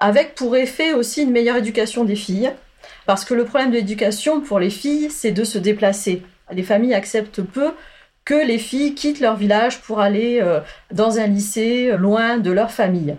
[0.00, 2.52] avec pour effet aussi une meilleure éducation des filles,
[3.06, 6.22] parce que le problème de l'éducation pour les filles, c'est de se déplacer.
[6.52, 7.72] Les familles acceptent peu
[8.24, 10.60] que les filles quittent leur village pour aller euh,
[10.92, 13.16] dans un lycée loin de leur famille.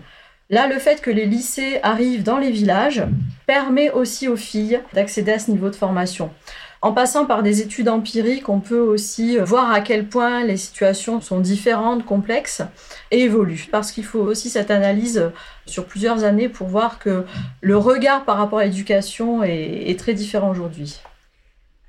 [0.50, 3.02] Là, le fait que les lycées arrivent dans les villages
[3.46, 6.30] permet aussi aux filles d'accéder à ce niveau de formation.
[6.80, 11.20] En passant par des études empiriques, on peut aussi voir à quel point les situations
[11.20, 12.62] sont différentes, complexes
[13.10, 13.66] et évoluent.
[13.72, 15.30] Parce qu'il faut aussi cette analyse
[15.66, 17.24] sur plusieurs années pour voir que
[17.60, 21.00] le regard par rapport à l'éducation est, très différent aujourd'hui.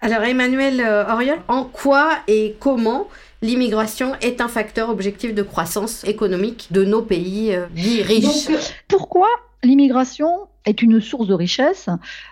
[0.02, 3.08] Alors Emmanuel euh, Oriol, en quoi et comment
[3.42, 8.48] l'immigration est un facteur objectif de croissance économique de nos pays euh, riches?
[8.88, 9.28] Pourquoi
[9.62, 11.90] l'immigration est une source de richesse?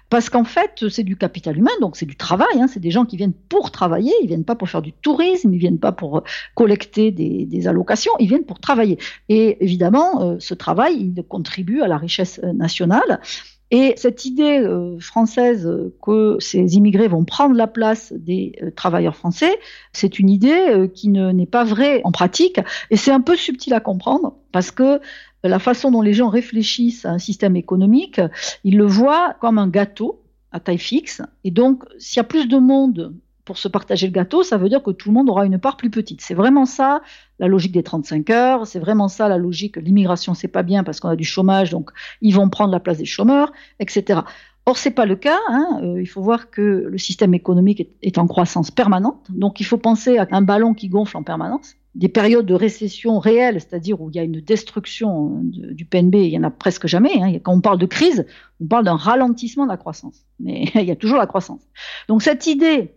[0.09, 2.47] Parce qu'en fait, c'est du capital humain, donc c'est du travail.
[2.55, 5.53] Hein, c'est des gens qui viennent pour travailler, ils viennent pas pour faire du tourisme,
[5.53, 6.23] ils viennent pas pour
[6.55, 8.97] collecter des, allocations, ils viennent pour travailler.
[9.27, 13.19] Et évidemment, euh, ce travail, il contribue à la richesse euh, nationale.
[13.69, 15.69] Et cette idée euh, française
[16.01, 19.59] que ces immigrés vont prendre la place des travailleurs français,
[19.93, 22.59] c'est une idée qui n'est pas vraie en pratique.
[22.91, 25.01] Et c'est un peu subtil à comprendre parce que
[25.43, 28.21] la façon dont les gens réfléchissent à un système économique,
[28.63, 31.21] ils le voient comme un gâteau à taille fixe.
[31.43, 33.13] Et donc, s'il y a plus de monde
[33.47, 35.77] pour se partager le gâteau, ça veut dire que tout le monde aura une part
[35.77, 36.19] plus petite.
[36.19, 37.01] C'est vraiment ça
[37.39, 39.77] la logique des 35 heures, c'est vraiment ça la logique.
[39.77, 42.97] L'immigration, c'est pas bien parce qu'on a du chômage, donc ils vont prendre la place
[42.97, 44.19] des chômeurs, etc.
[44.67, 45.39] Or, c'est pas le cas.
[45.47, 45.79] Hein.
[45.81, 49.25] Euh, il faut voir que le système économique est, en croissance permanente.
[49.29, 51.75] Donc, il faut penser à un ballon qui gonfle en permanence.
[51.95, 56.15] Des périodes de récession réelle, c'est-à-dire où il y a une destruction de, du PNB,
[56.15, 57.13] il y en a presque jamais.
[57.21, 57.39] Hein.
[57.41, 58.25] Quand on parle de crise,
[58.59, 60.25] on parle d'un ralentissement de la croissance.
[60.41, 61.61] Mais il y a toujours la croissance.
[62.09, 62.91] Donc, cette idée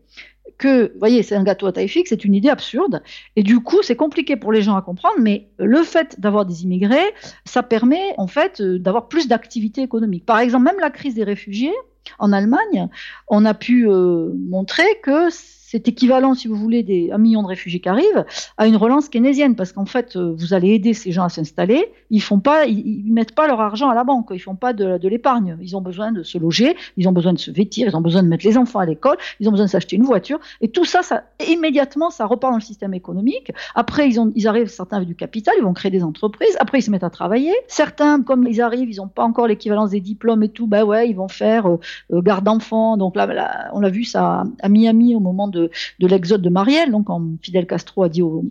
[0.61, 3.03] que, vous voyez, c'est un gâteau à taille fixe, c'est une idée absurde.
[3.35, 6.65] Et du coup, c'est compliqué pour les gens à comprendre, mais le fait d'avoir des
[6.65, 7.15] immigrés,
[7.47, 10.27] ça permet en fait euh, d'avoir plus d'activité économique.
[10.27, 11.73] Par exemple, même la crise des réfugiés
[12.19, 12.89] en Allemagne,
[13.29, 15.31] on a pu euh, montrer que
[15.71, 18.25] c'est équivalent, si vous voulez, des un million de réfugiés qui arrivent
[18.57, 21.93] à une relance keynésienne, parce qu'en fait, euh, vous allez aider ces gens à s'installer.
[22.11, 24.99] Ils font pas, ils, mettent pas leur argent à la banque, ils font pas de,
[24.99, 25.57] de l'épargne.
[25.63, 28.25] Ils ont besoin de se loger, ils ont besoin de se vêtir, ils ont besoin
[28.25, 30.85] de mettre les enfants à l'école, ils ont besoin de s'acheter une voiture, et tout
[30.85, 33.53] ça, ça immédiatement, ça repart dans le système économique.
[33.77, 36.57] Après, ils ont, ils arrivent, certains avec du capital, ils vont créer des entreprises.
[36.59, 37.55] Après, ils se mettent à travailler.
[37.69, 41.09] Certains, comme ils arrivent, ils n'ont pas encore l'équivalence des diplômes et tout, ben ouais,
[41.09, 41.79] ils vont faire euh,
[42.13, 42.97] euh garde d'enfants.
[42.97, 45.60] Donc là, là, on l'a vu ça à Miami au moment de
[45.99, 46.91] de, l'exode de Marielle.
[46.91, 48.45] Donc, quand Fidel Castro a dit aux,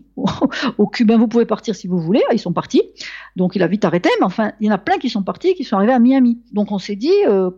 [0.91, 2.83] Cubains, vous pouvez partir si vous voulez, ils sont partis.
[3.35, 4.09] Donc, il a vite arrêté.
[4.19, 6.39] Mais enfin, il y en a plein qui sont partis, qui sont arrivés à Miami.
[6.51, 7.51] Donc, on s'est dit, euh,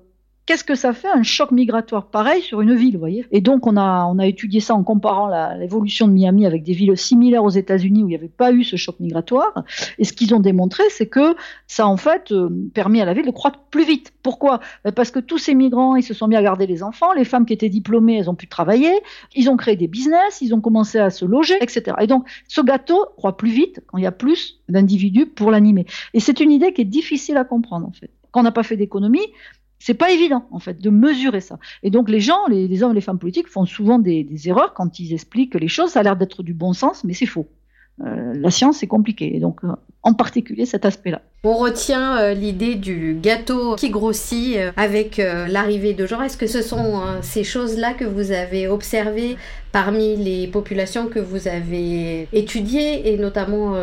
[0.46, 3.26] qu'est-ce que ça fait un choc migratoire pareil sur une ville, voyez?
[3.32, 6.74] Et donc on a on a étudié ça en comparant l'évolution de Miami avec des
[6.74, 9.64] villes similaires aux États-Unis où il n'y avait pas eu ce choc migratoire.
[9.98, 11.36] Et ce qu'ils ont démontré, c'est que
[11.68, 14.12] ça en fait euh, permis à la ville de croître plus vite.
[14.24, 14.60] Pourquoi?
[14.84, 17.26] Ben, Parce que tous ces migrants, ils se sont mis à garder les enfants, les
[17.26, 18.94] femmes qui étaient diplômées, elles ont pu travailler,
[19.36, 21.96] ils ont créé des business, ils ont commencé à se loger, etc.
[22.02, 25.86] Et donc ce gâteau croît plus vite quand il y a plus d'individus pour l'animer.
[26.14, 28.10] Et c'est une idée qui est difficile à comprendre en fait.
[28.32, 29.28] Quand on n'a pas fait d'économie,
[29.82, 31.58] c'est pas évident, en fait, de mesurer ça.
[31.82, 35.00] Et donc, les gens, les, hommes et les femmes politiques font souvent des, erreurs quand
[35.00, 35.92] ils expliquent les choses.
[35.92, 37.48] Ça a l'air d'être du bon sens, mais c'est faux.
[38.06, 39.36] Euh, la science, c'est compliqué.
[39.36, 39.70] Et donc, euh,
[40.04, 41.24] en particulier cet aspect-là.
[41.44, 46.22] On retient euh, l'idée du gâteau qui grossit avec l'arrivée de gens.
[46.22, 49.36] Est-ce que ce sont ces choses-là que vous avez observées
[49.72, 53.76] parmi les populations que vous avez étudiées et notamment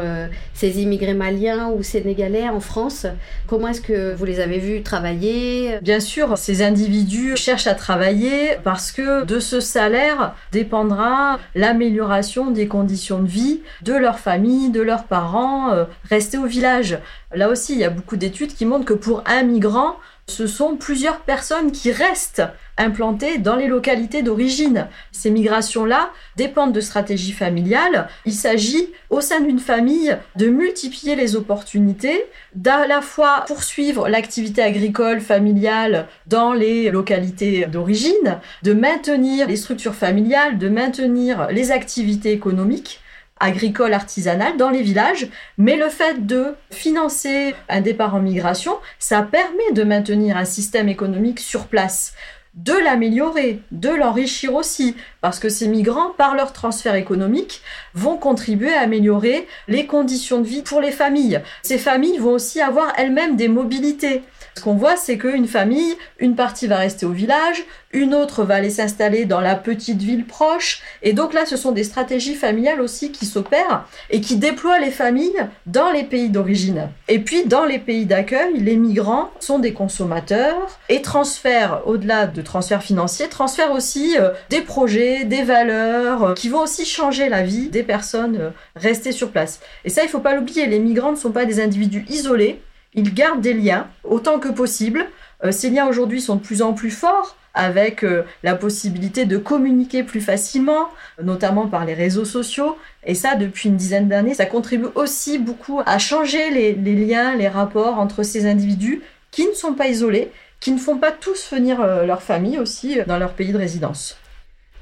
[0.55, 3.07] ces immigrés maliens ou sénégalais en France
[3.46, 5.79] Comment est-ce que vous les avez vus travailler?
[5.81, 12.68] Bien sûr, ces individus cherchent à travailler parce que de ce salaire dépendra l'amélioration des
[12.68, 15.70] conditions de vie de leur famille, de leurs parents,
[16.09, 16.98] rester au village.
[17.35, 19.96] Là aussi, il y a beaucoup d'études qui montrent que pour un migrant,
[20.28, 22.42] ce sont plusieurs personnes qui restent
[22.76, 24.86] implantées dans les localités d'origine.
[25.10, 28.08] Ces migrations-là dépendent de stratégies familiales.
[28.24, 34.62] Il s'agit, au sein d'une famille, de multiplier les opportunités, d'à la fois poursuivre l'activité
[34.62, 42.32] agricole familiale dans les localités d'origine, de maintenir les structures familiales, de maintenir les activités
[42.32, 43.00] économiques
[43.40, 49.22] agricole artisanale dans les villages, mais le fait de financer un départ en migration, ça
[49.22, 52.14] permet de maintenir un système économique sur place
[52.55, 57.62] de l'améliorer, de l'enrichir aussi, parce que ces migrants, par leur transfert économique,
[57.94, 61.40] vont contribuer à améliorer les conditions de vie pour les familles.
[61.62, 64.22] Ces familles vont aussi avoir elles-mêmes des mobilités.
[64.59, 68.57] Ce qu'on voit, c'est qu'une famille, une partie va rester au village, une autre va
[68.57, 70.83] aller s'installer dans la petite ville proche.
[71.02, 74.90] Et donc là, ce sont des stratégies familiales aussi qui s'opèrent et qui déploient les
[74.90, 76.88] familles dans les pays d'origine.
[77.07, 82.42] Et puis, dans les pays d'accueil, les migrants sont des consommateurs et transfèrent, au-delà de
[82.42, 87.42] transferts financiers, transfèrent aussi euh, des projets, des valeurs euh, qui vont aussi changer la
[87.42, 89.60] vie des personnes euh, restées sur place.
[89.84, 92.60] Et ça, il faut pas l'oublier, les migrants ne sont pas des individus isolés,
[92.94, 95.06] ils gardent des liens autant que possible.
[95.44, 98.04] Euh, ces liens aujourd'hui sont de plus en plus forts avec
[98.44, 100.90] la possibilité de communiquer plus facilement,
[101.20, 102.76] notamment par les réseaux sociaux.
[103.04, 107.48] Et ça, depuis une dizaine d'années, ça contribue aussi beaucoup à changer les, liens, les
[107.48, 111.84] rapports entre ces individus qui ne sont pas isolés, qui ne font pas tous venir
[112.06, 114.16] leur famille aussi dans leur pays de résidence.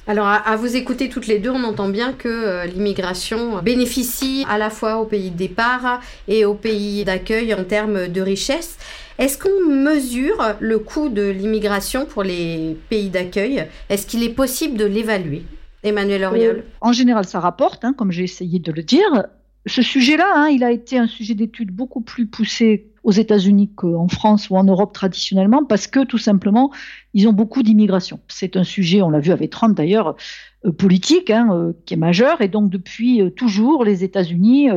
[0.09, 4.57] Alors, à, vous écouter toutes les deux, on entend bien que euh, l'immigration bénéficie à
[4.57, 8.79] la fois au pays de départ et au pays d'accueil en termes de richesse.
[9.19, 13.66] Est-ce qu'on mesure le coût de l'immigration pour les pays d'accueil?
[13.88, 15.42] Est-ce qu'il est possible de l'évaluer?
[15.83, 19.27] Emmanuel Auriol En général, ça rapporte, hein, comme j'ai essayé de le dire.
[19.66, 24.09] Ce sujet-là, hein, il a été un sujet d'étude beaucoup plus poussé aux États-Unis qu'en
[24.09, 26.72] France ou en Europe traditionnellement, parce que tout simplement,
[27.14, 28.20] ils ont beaucoup d'immigration.
[28.29, 30.16] C'est un sujet, on l'a vu avec Trump d'ailleurs,
[30.64, 32.40] euh, politique, hein, euh, qui est majeur.
[32.40, 34.68] Et donc, depuis euh, toujours, les États-Unis,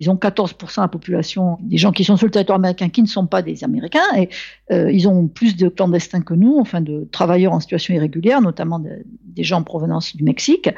[0.00, 3.02] ils ont 14% de la population des gens qui sont sur le territoire américain qui
[3.02, 4.00] ne sont pas des Américains.
[4.16, 4.28] Et
[4.70, 9.44] ils ont plus de clandestins que nous, enfin de travailleurs en situation irrégulière, notamment des
[9.44, 10.68] gens en provenance du Mexique.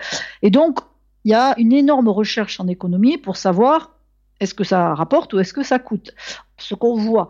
[0.42, 0.81] Et donc,
[1.28, 3.90] il y a une énorme recherche en économie pour savoir
[4.40, 6.14] est-ce que ça rapporte ou est-ce que ça coûte
[6.56, 7.28] Ce qu'on voit,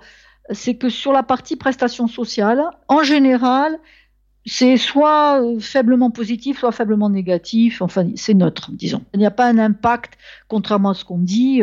[0.50, 3.76] c'est que sur la partie prestations sociales, en général,
[4.46, 7.82] c'est soit faiblement positif, soit faiblement négatif.
[7.82, 9.02] Enfin, c'est neutre, disons.
[9.14, 11.62] Il n'y a pas un impact, contrairement à ce qu'on dit.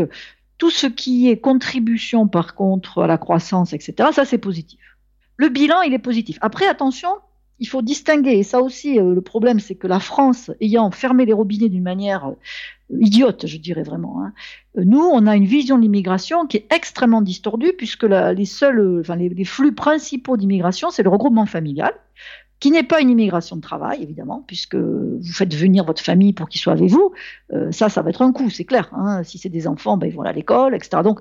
[0.57, 4.81] Tout ce qui est contribution, par contre, à la croissance, etc., ça, c'est positif.
[5.37, 6.37] Le bilan, il est positif.
[6.41, 7.11] Après, attention,
[7.59, 11.25] il faut distinguer, et ça aussi, euh, le problème, c'est que la France, ayant fermé
[11.25, 14.33] les robinets d'une manière euh, idiote, je dirais vraiment, hein,
[14.77, 18.99] euh, nous, on a une vision de l'immigration qui est extrêmement distordue, puisque les seuls,
[18.99, 21.93] enfin, les, flux principaux d'immigration, c'est le regroupement familial,
[22.59, 26.49] qui n'est pas une immigration de travail, évidemment, puisque vous faites venir votre famille pour
[26.49, 27.11] qu'ils soient avec vous.
[27.71, 28.89] ça, ça va être un coût, c'est clair.
[28.93, 29.23] Hein.
[29.23, 31.03] Si c'est des enfants, ben, ils vont à l'école, etc.
[31.03, 31.19] Donc,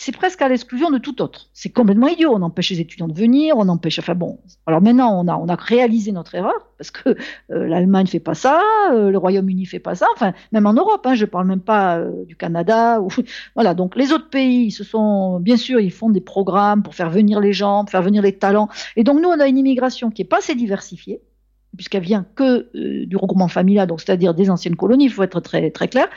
[0.00, 1.50] c'est presque à l'exclusion de tout autre.
[1.52, 2.32] C'est complètement idiot.
[2.34, 3.98] On empêche les étudiants de venir, on empêche.
[3.98, 4.38] Enfin bon.
[4.64, 8.32] Alors maintenant, on a, on a réalisé notre erreur parce que euh, l'Allemagne fait pas
[8.32, 8.62] ça,
[8.94, 10.06] euh, le Royaume-Uni fait pas ça.
[10.14, 12.98] Enfin, même en Europe, hein, je parle même pas euh, du Canada.
[13.54, 13.74] Voilà.
[13.74, 17.38] Donc les autres pays, ce sont bien sûr, ils font des programmes pour faire venir
[17.38, 18.70] les gens, pour faire venir les talents.
[18.96, 21.20] Et donc nous, on a une immigration qui est pas assez diversifiée
[21.76, 22.68] puisqu'elle vient que
[23.04, 26.08] du regroupement familial, donc c'est-à-dire des anciennes colonies, il faut être très très clair,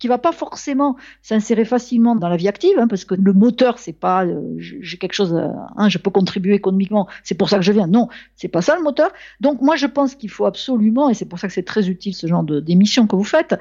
[0.00, 3.78] qui va pas forcément s'insérer facilement dans la vie active, hein, parce que le moteur,
[3.78, 5.34] c'est pas euh, j'ai quelque chose,
[5.76, 7.86] hein, je peux contribuer économiquement, c'est pour ça que je viens.
[7.86, 9.12] Non, c'est pas ça le moteur.
[9.40, 12.14] Donc moi, je pense qu'il faut absolument, et c'est pour ça que c'est très utile
[12.14, 13.56] ce genre d'émission que vous faites.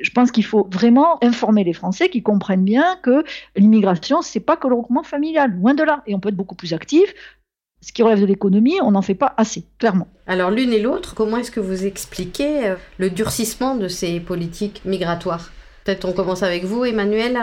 [0.00, 3.24] Je pense qu'il faut vraiment informer les Français qui comprennent bien que
[3.56, 6.02] l'immigration, c'est pas que le regroupement familial, loin de là.
[6.06, 7.12] Et on peut être beaucoup plus actif,
[7.80, 10.08] ce qui relève de l'économie, on n'en fait pas assez, clairement.
[10.26, 14.82] Alors l'une et l'autre, comment est-ce que vous expliquez euh, le durcissement de ces politiques
[14.84, 15.50] migratoires?
[15.84, 17.38] Peut-être on commence avec vous, Emmanuel.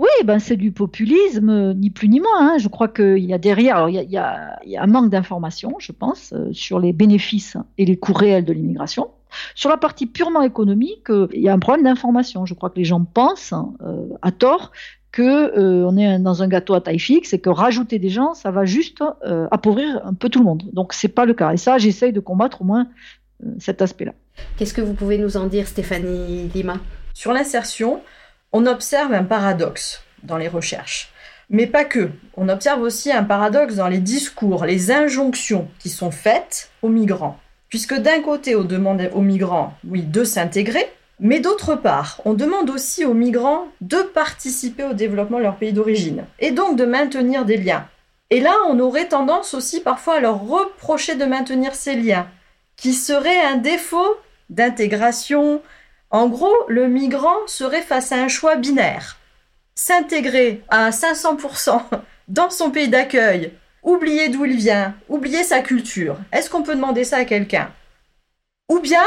[0.00, 2.54] Oui, ben c'est du populisme, ni plus ni moins.
[2.54, 2.58] Hein.
[2.58, 6.50] Je crois qu'il y a derrière, il, y a, un manque d'informations, je pense, euh,
[6.52, 9.10] sur les bénéfices et les coûts réels de l'immigration.
[9.54, 12.46] Sur la partie purement économique, euh, il y a un problème d'information.
[12.46, 14.72] Je crois que les gens pensent, euh, à tort,
[15.12, 18.50] que on est dans un gâteau à taille fixe et que rajouter des gens, ça
[18.50, 19.02] va juste
[19.50, 20.62] appauvrir un peu tout le monde.
[20.72, 21.52] Donc c'est pas le cas.
[21.52, 22.86] Et ça, j'essaye de combattre au moins
[23.58, 24.12] cet aspect-là.
[24.56, 26.76] Qu'est-ce que vous pouvez nous en dire, Stéphanie Lima?
[27.14, 28.00] Sur l'insertion,
[28.52, 31.12] on observe un paradoxe dans les recherches.
[31.48, 32.10] Mais pas que.
[32.36, 37.38] On observe aussi un paradoxe dans les discours, les injonctions qui sont faites aux migrants.
[37.68, 40.84] Puisque d'un côté, on demande aux migrants, oui, de s'intégrer,
[41.20, 45.74] mais d'autre part, on demande aussi aux migrants de participer au développement de leur pays
[45.74, 47.86] d'origine, et donc de maintenir des liens.
[48.30, 52.26] Et là, on aurait tendance aussi parfois à leur reprocher de maintenir ces liens,
[52.76, 54.16] qui seraient un défaut
[54.48, 55.60] d'intégration,
[56.10, 59.18] en gros, le migrant serait face à un choix binaire.
[59.74, 61.82] S'intégrer à 500%
[62.28, 63.52] dans son pays d'accueil,
[63.82, 66.16] oublier d'où il vient, oublier sa culture.
[66.32, 67.70] Est-ce qu'on peut demander ça à quelqu'un?
[68.68, 69.04] Ou bien,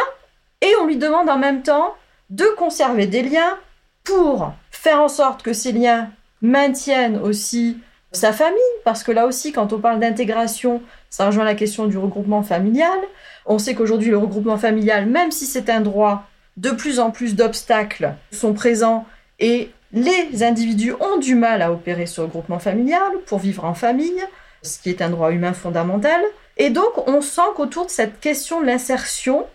[0.61, 1.95] et on lui demande en même temps
[2.33, 3.57] de conserver des liens
[4.03, 6.09] pour faire en sorte que ces liens
[6.41, 7.77] maintiennent aussi
[8.11, 11.97] sa famille, parce que là aussi, quand on parle d'intégration, ça rejoint la question du
[11.97, 12.97] regroupement familial.
[13.45, 16.23] On sait qu'aujourd'hui, le regroupement familial, même si c'est un droit,
[16.57, 19.05] de plus en plus d'obstacles sont présents
[19.39, 23.73] et les individus ont du mal à opérer sur le groupement familial pour vivre en
[23.73, 24.23] famille,
[24.61, 26.21] ce qui est un droit humain fondamental.
[26.57, 29.45] Et donc, on sent qu'autour de cette question de l'insertion,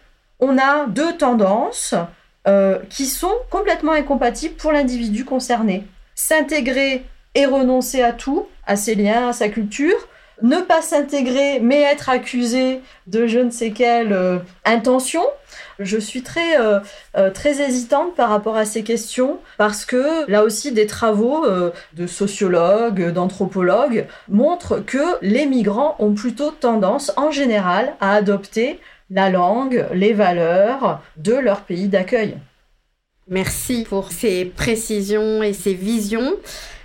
[0.41, 1.95] on a deux tendances
[2.49, 5.85] euh, qui sont complètement incompatibles pour l'individu concerné.
[6.15, 10.09] S'intégrer et renoncer à tout, à ses liens, à sa culture,
[10.41, 15.21] ne pas s'intégrer mais être accusé de je ne sais quelle euh, intention,
[15.79, 16.81] je suis très, euh,
[17.35, 21.45] très hésitante par rapport à ces questions parce que là aussi des travaux
[21.93, 28.81] de sociologues, d'anthropologues montrent que les migrants ont plutôt tendance en général à adopter
[29.11, 32.37] la langue, les valeurs de leur pays d'accueil.
[33.29, 36.33] Merci pour ces précisions et ces visions.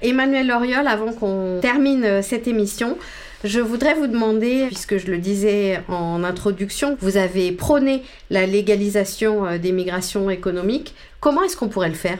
[0.02, 2.98] Emmanuel Loriol, avant qu'on termine cette émission,
[3.44, 9.46] je voudrais vous demander, puisque je le disais en introduction, vous avez prôné la légalisation
[9.46, 10.96] euh, des migrations économiques.
[11.20, 12.18] Comment est-ce qu'on pourrait le faire?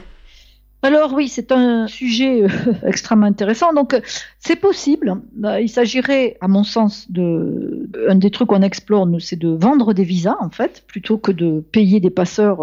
[0.84, 2.48] Alors oui, c'est un sujet euh,
[2.86, 3.72] extrêmement intéressant.
[3.72, 4.00] Donc
[4.38, 5.22] c'est possible.
[5.44, 9.94] Euh, il s'agirait, à mon sens, de un des trucs qu'on explore, c'est de vendre
[9.94, 12.60] des visas en fait, plutôt que de payer des passeurs.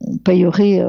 [0.00, 0.84] On payerait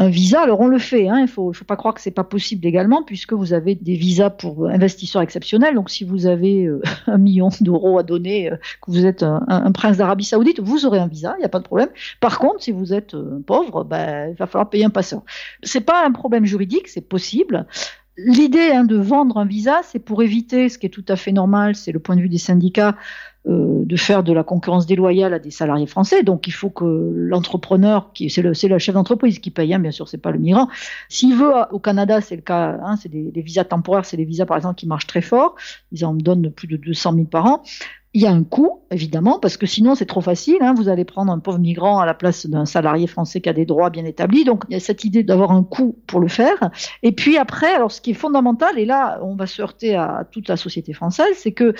[0.00, 1.08] un visa, alors on le fait.
[1.08, 3.96] Hein, il faut, faut pas croire que c'est pas possible également, puisque vous avez des
[3.96, 5.74] visas pour investisseurs exceptionnels.
[5.74, 9.72] Donc, si vous avez euh, un million d'euros à donner, euh, que vous êtes un,
[9.72, 11.88] prince d'Arabie Saoudite, vous aurez un visa, il n'y a pas de problème.
[12.20, 15.22] Par contre, si vous êtes euh, pauvre, ben, il va falloir payer un passeur.
[15.64, 17.66] C'est pas un problème juridique, c'est possible.
[18.16, 21.32] L'idée hein, de vendre un visa, c'est pour éviter, ce qui est tout à fait
[21.32, 22.96] normal, c'est le point de vue des syndicats,
[23.44, 26.22] de faire de la concurrence déloyale à des salariés français.
[26.22, 30.08] Donc il faut que l'entrepreneur, c'est le, le, chef d'entreprise qui paye, hein, bien sûr,
[30.08, 30.68] c'est pas le migrant.
[31.08, 34.44] S'il veut au Canada, c'est le cas, hein, c'est des, visas temporaires, c'est des visas
[34.44, 35.54] par exemple qui marchent très fort.
[35.92, 37.62] Ils en donnent plus de 200 000 par an.
[38.14, 40.58] Il y a un coût, évidemment, parce que sinon c'est trop facile.
[40.60, 43.52] Hein, vous allez prendre un pauvre migrant à la place d'un salarié français qui a
[43.52, 44.44] des droits bien établis.
[44.44, 46.70] Donc il y a cette idée d'avoir un coût pour le faire.
[47.02, 50.26] Et puis après, alors ce qui est fondamental, et là on va se heurter à
[50.30, 51.74] toute la société française, c'est que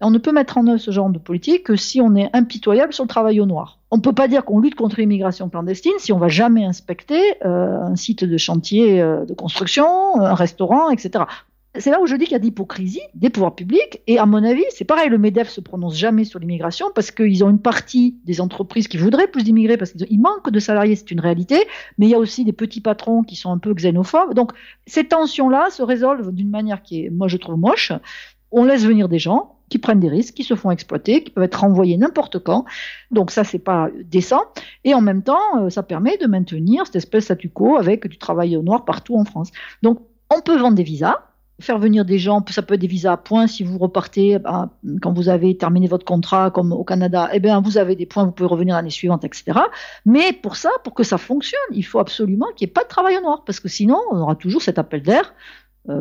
[0.00, 2.92] on ne peut mettre en œuvre ce genre de politique que si on est impitoyable
[2.92, 3.78] sur le travail au noir.
[3.90, 7.20] On ne peut pas dire qu'on lutte contre l'immigration clandestine si on va jamais inspecter
[7.44, 11.24] euh, un site de chantier euh, de construction, un restaurant, etc.
[11.76, 14.00] C'est là où je dis qu'il y a d'hypocrisie des pouvoirs publics.
[14.06, 17.42] Et à mon avis, c'est pareil, le MEDEF se prononce jamais sur l'immigration parce qu'ils
[17.42, 21.10] ont une partie des entreprises qui voudraient plus d'immigrer parce qu'il manque de salariés, c'est
[21.10, 21.56] une réalité.
[21.98, 24.34] Mais il y a aussi des petits patrons qui sont un peu xénophobes.
[24.34, 24.52] Donc,
[24.86, 27.92] ces tensions-là se résolvent d'une manière qui est, moi, je trouve moche.
[28.52, 31.44] On laisse venir des gens, qui prennent des risques, qui se font exploiter, qui peuvent
[31.44, 32.64] être renvoyés n'importe quand.
[33.10, 34.42] Donc ça, c'est pas décent.
[34.84, 38.18] Et en même temps, euh, ça permet de maintenir cette espèce statu quo avec du
[38.18, 39.50] travail noir partout en France.
[39.82, 40.00] Donc
[40.34, 41.18] on peut vendre des visas,
[41.60, 44.70] faire venir des gens, ça peut être des visas à points si vous repartez bah,
[45.00, 48.24] quand vous avez terminé votre contrat, comme au Canada, eh bien vous avez des points,
[48.24, 49.60] vous pouvez revenir l'année suivante, etc.
[50.04, 52.88] Mais pour ça, pour que ça fonctionne, il faut absolument qu'il n'y ait pas de
[52.88, 55.32] travail au noir, parce que sinon on aura toujours cet appel d'air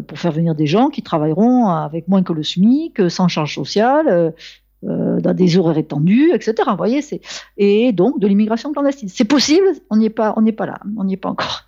[0.07, 3.53] pour faire venir des gens qui travailleront avec moins que le SMIC, euh, sans charge
[3.53, 4.33] sociale,
[4.85, 6.55] euh, dans des horaires étendus, etc.
[6.67, 7.21] Vous voyez, c'est
[7.57, 9.09] et donc de l'immigration clandestine.
[9.09, 11.65] C'est possible, on n'y est pas, on n'est pas là, on n'y est pas encore.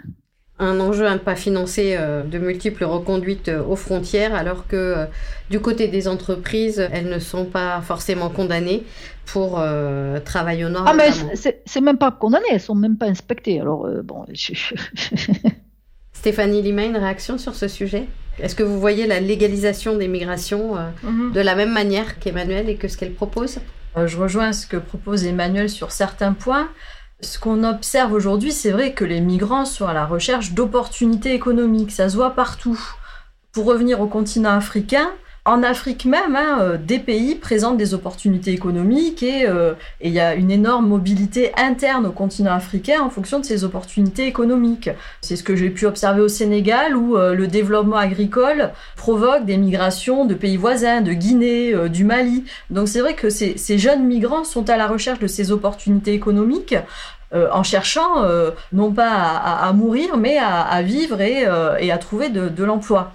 [0.59, 5.05] Un enjeu à ne pas financer de multiples reconduites aux frontières, alors que
[5.49, 8.84] du côté des entreprises, elles ne sont pas forcément condamnées
[9.26, 9.61] pour
[10.24, 10.86] travail au nord.
[10.88, 11.09] Ah mais
[11.66, 13.59] c'est même pas condamné, elles sont même pas inspectées.
[13.59, 14.24] Alors bon.
[14.32, 14.53] Je...
[16.26, 18.07] Stéphanie Lima, une réaction sur ce sujet?
[18.39, 21.34] Est-ce que vous voyez la légalisation des migrations euh, mhm.
[21.34, 23.59] de la même manière qu'Emmanuel et que ce qu'elle propose?
[23.95, 26.67] Euh, Je rejoins ce que propose Emmanuel sur certains points.
[27.21, 31.91] Ce qu'on observe aujourd'hui, c'est vrai que les migrants sont à la recherche d'opportunités économiques.
[31.91, 32.82] Ça se voit partout.
[33.51, 35.11] Pour revenir au continent africain,
[35.47, 40.19] en Afrique même, hein, euh, des pays présentent des opportunités économiques euh, et il y
[40.19, 44.89] a une énorme mobilité interne au continent africain en fonction de ces opportunités économiques.
[45.21, 49.57] C'est ce que j'ai pu observer au Sénégal où euh, le développement agricole provoque des
[49.57, 52.45] migrations de pays voisins, de Guinée, du Mali.
[52.71, 56.75] Donc c'est vrai que ces, jeunes migrants sont à la recherche de ces opportunités économiques
[57.34, 62.30] euh, en cherchant euh, non pas à, mourir, mais à, vivre euh, et, à trouver
[62.30, 63.13] de, l'emploi.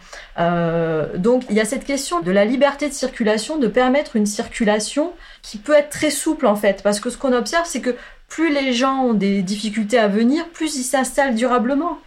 [1.17, 5.13] donc il y a cette question de la liberté de circulation, de permettre une circulation
[5.43, 7.95] qui peut être très souple en fait, parce que ce qu'on observe, c'est que
[8.29, 11.99] plus les gens ont des difficultés à venir, plus ils s'installent durablement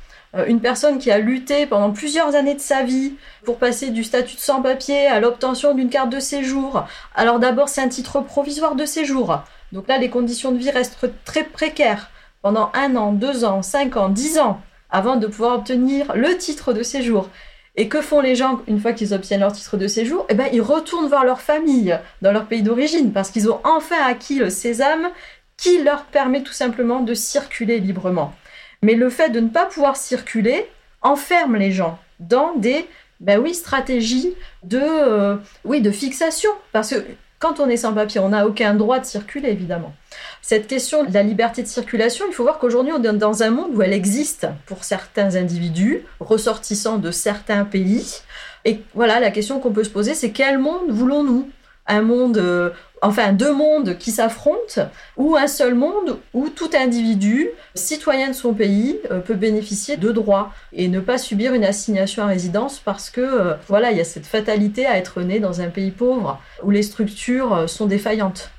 [0.47, 3.13] une personne qui a lutté pendant plusieurs années de sa vie
[3.45, 6.85] pour passer du statut de sans-papier à l'obtention d'une carte de séjour.
[7.15, 9.43] Alors d'abord c'est un titre provisoire de séjour.
[9.73, 12.11] Donc là, les conditions de vie restent très précaires
[12.43, 14.61] pendant un an, deux ans, cinq ans, dix ans,
[14.91, 17.27] avant de pouvoir obtenir le titre de séjour.
[17.75, 20.27] Et que font les gens une fois qu'ils obtiennent leur titre de séjour?
[20.29, 23.97] Eh bien, ils retournent voir leur famille dans leur pays d'origine parce qu'ils ont enfin
[24.05, 25.09] acquis le sésame
[25.57, 28.31] qui leur permet tout simplement de circuler librement.
[28.83, 30.69] Mais le fait de ne pas pouvoir circuler
[31.01, 32.87] enferme les gens dans des
[33.19, 36.51] ben oui, stratégies de, euh, oui, de fixation.
[36.73, 37.03] Parce que
[37.43, 39.93] quand on est sans papier, on n'a aucun droit de circuler, évidemment.
[40.41, 43.49] Cette question de la liberté de circulation, il faut voir qu'aujourd'hui, on est dans un
[43.49, 48.21] monde où elle existe pour certains individus, ressortissants de certains pays.
[48.63, 51.49] Et voilà, la question qu'on peut se poser, c'est quel monde voulons-nous?
[51.85, 52.69] Un monde, euh,
[53.03, 58.53] enfin deux mondes qui s'affrontent, ou un seul monde où tout individu, citoyen de son
[58.53, 63.09] pays, euh, peut bénéficier de droits et ne pas subir une assignation à résidence parce
[63.09, 66.41] que euh, voilà, il y a cette fatalité à être né dans un pays pauvre
[66.63, 68.49] où les structures sont défaillantes.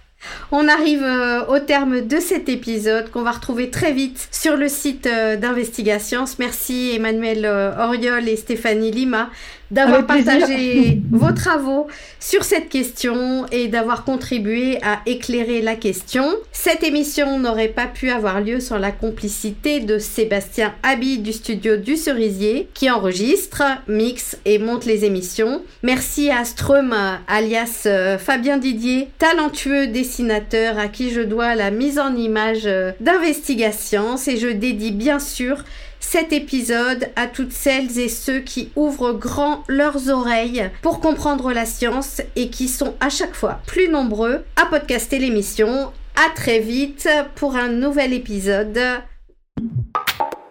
[0.53, 1.05] On arrive
[1.49, 6.25] au terme de cet épisode qu'on va retrouver très vite sur le site d'Investigation.
[6.39, 7.45] Merci Emmanuel
[7.79, 9.29] Oriol et Stéphanie Lima
[9.75, 11.89] d'avoir partagé vos travaux
[12.21, 16.25] sur cette question et d'avoir contribué à éclairer la question.
[16.53, 21.77] Cette émission n'aurait pas pu avoir lieu sans la complicité de Sébastien Habi du studio
[21.77, 25.63] du Cerisier qui enregistre, mixe et monte les émissions.
[25.83, 26.95] Merci à Strum
[27.27, 32.93] alias euh, Fabien Didier, talentueux dessinateur à qui je dois la mise en image euh,
[33.01, 35.65] d'Investigation et je dédie bien sûr
[36.05, 41.67] cet épisode à toutes celles et ceux qui ouvrent grand leurs oreilles pour comprendre la
[41.67, 45.93] science et qui sont à chaque fois plus nombreux à podcaster l'émission.
[46.15, 48.79] À très vite pour un nouvel épisode.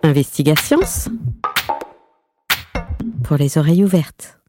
[0.02, 0.82] Investigations
[3.24, 4.43] pour les oreilles ouvertes.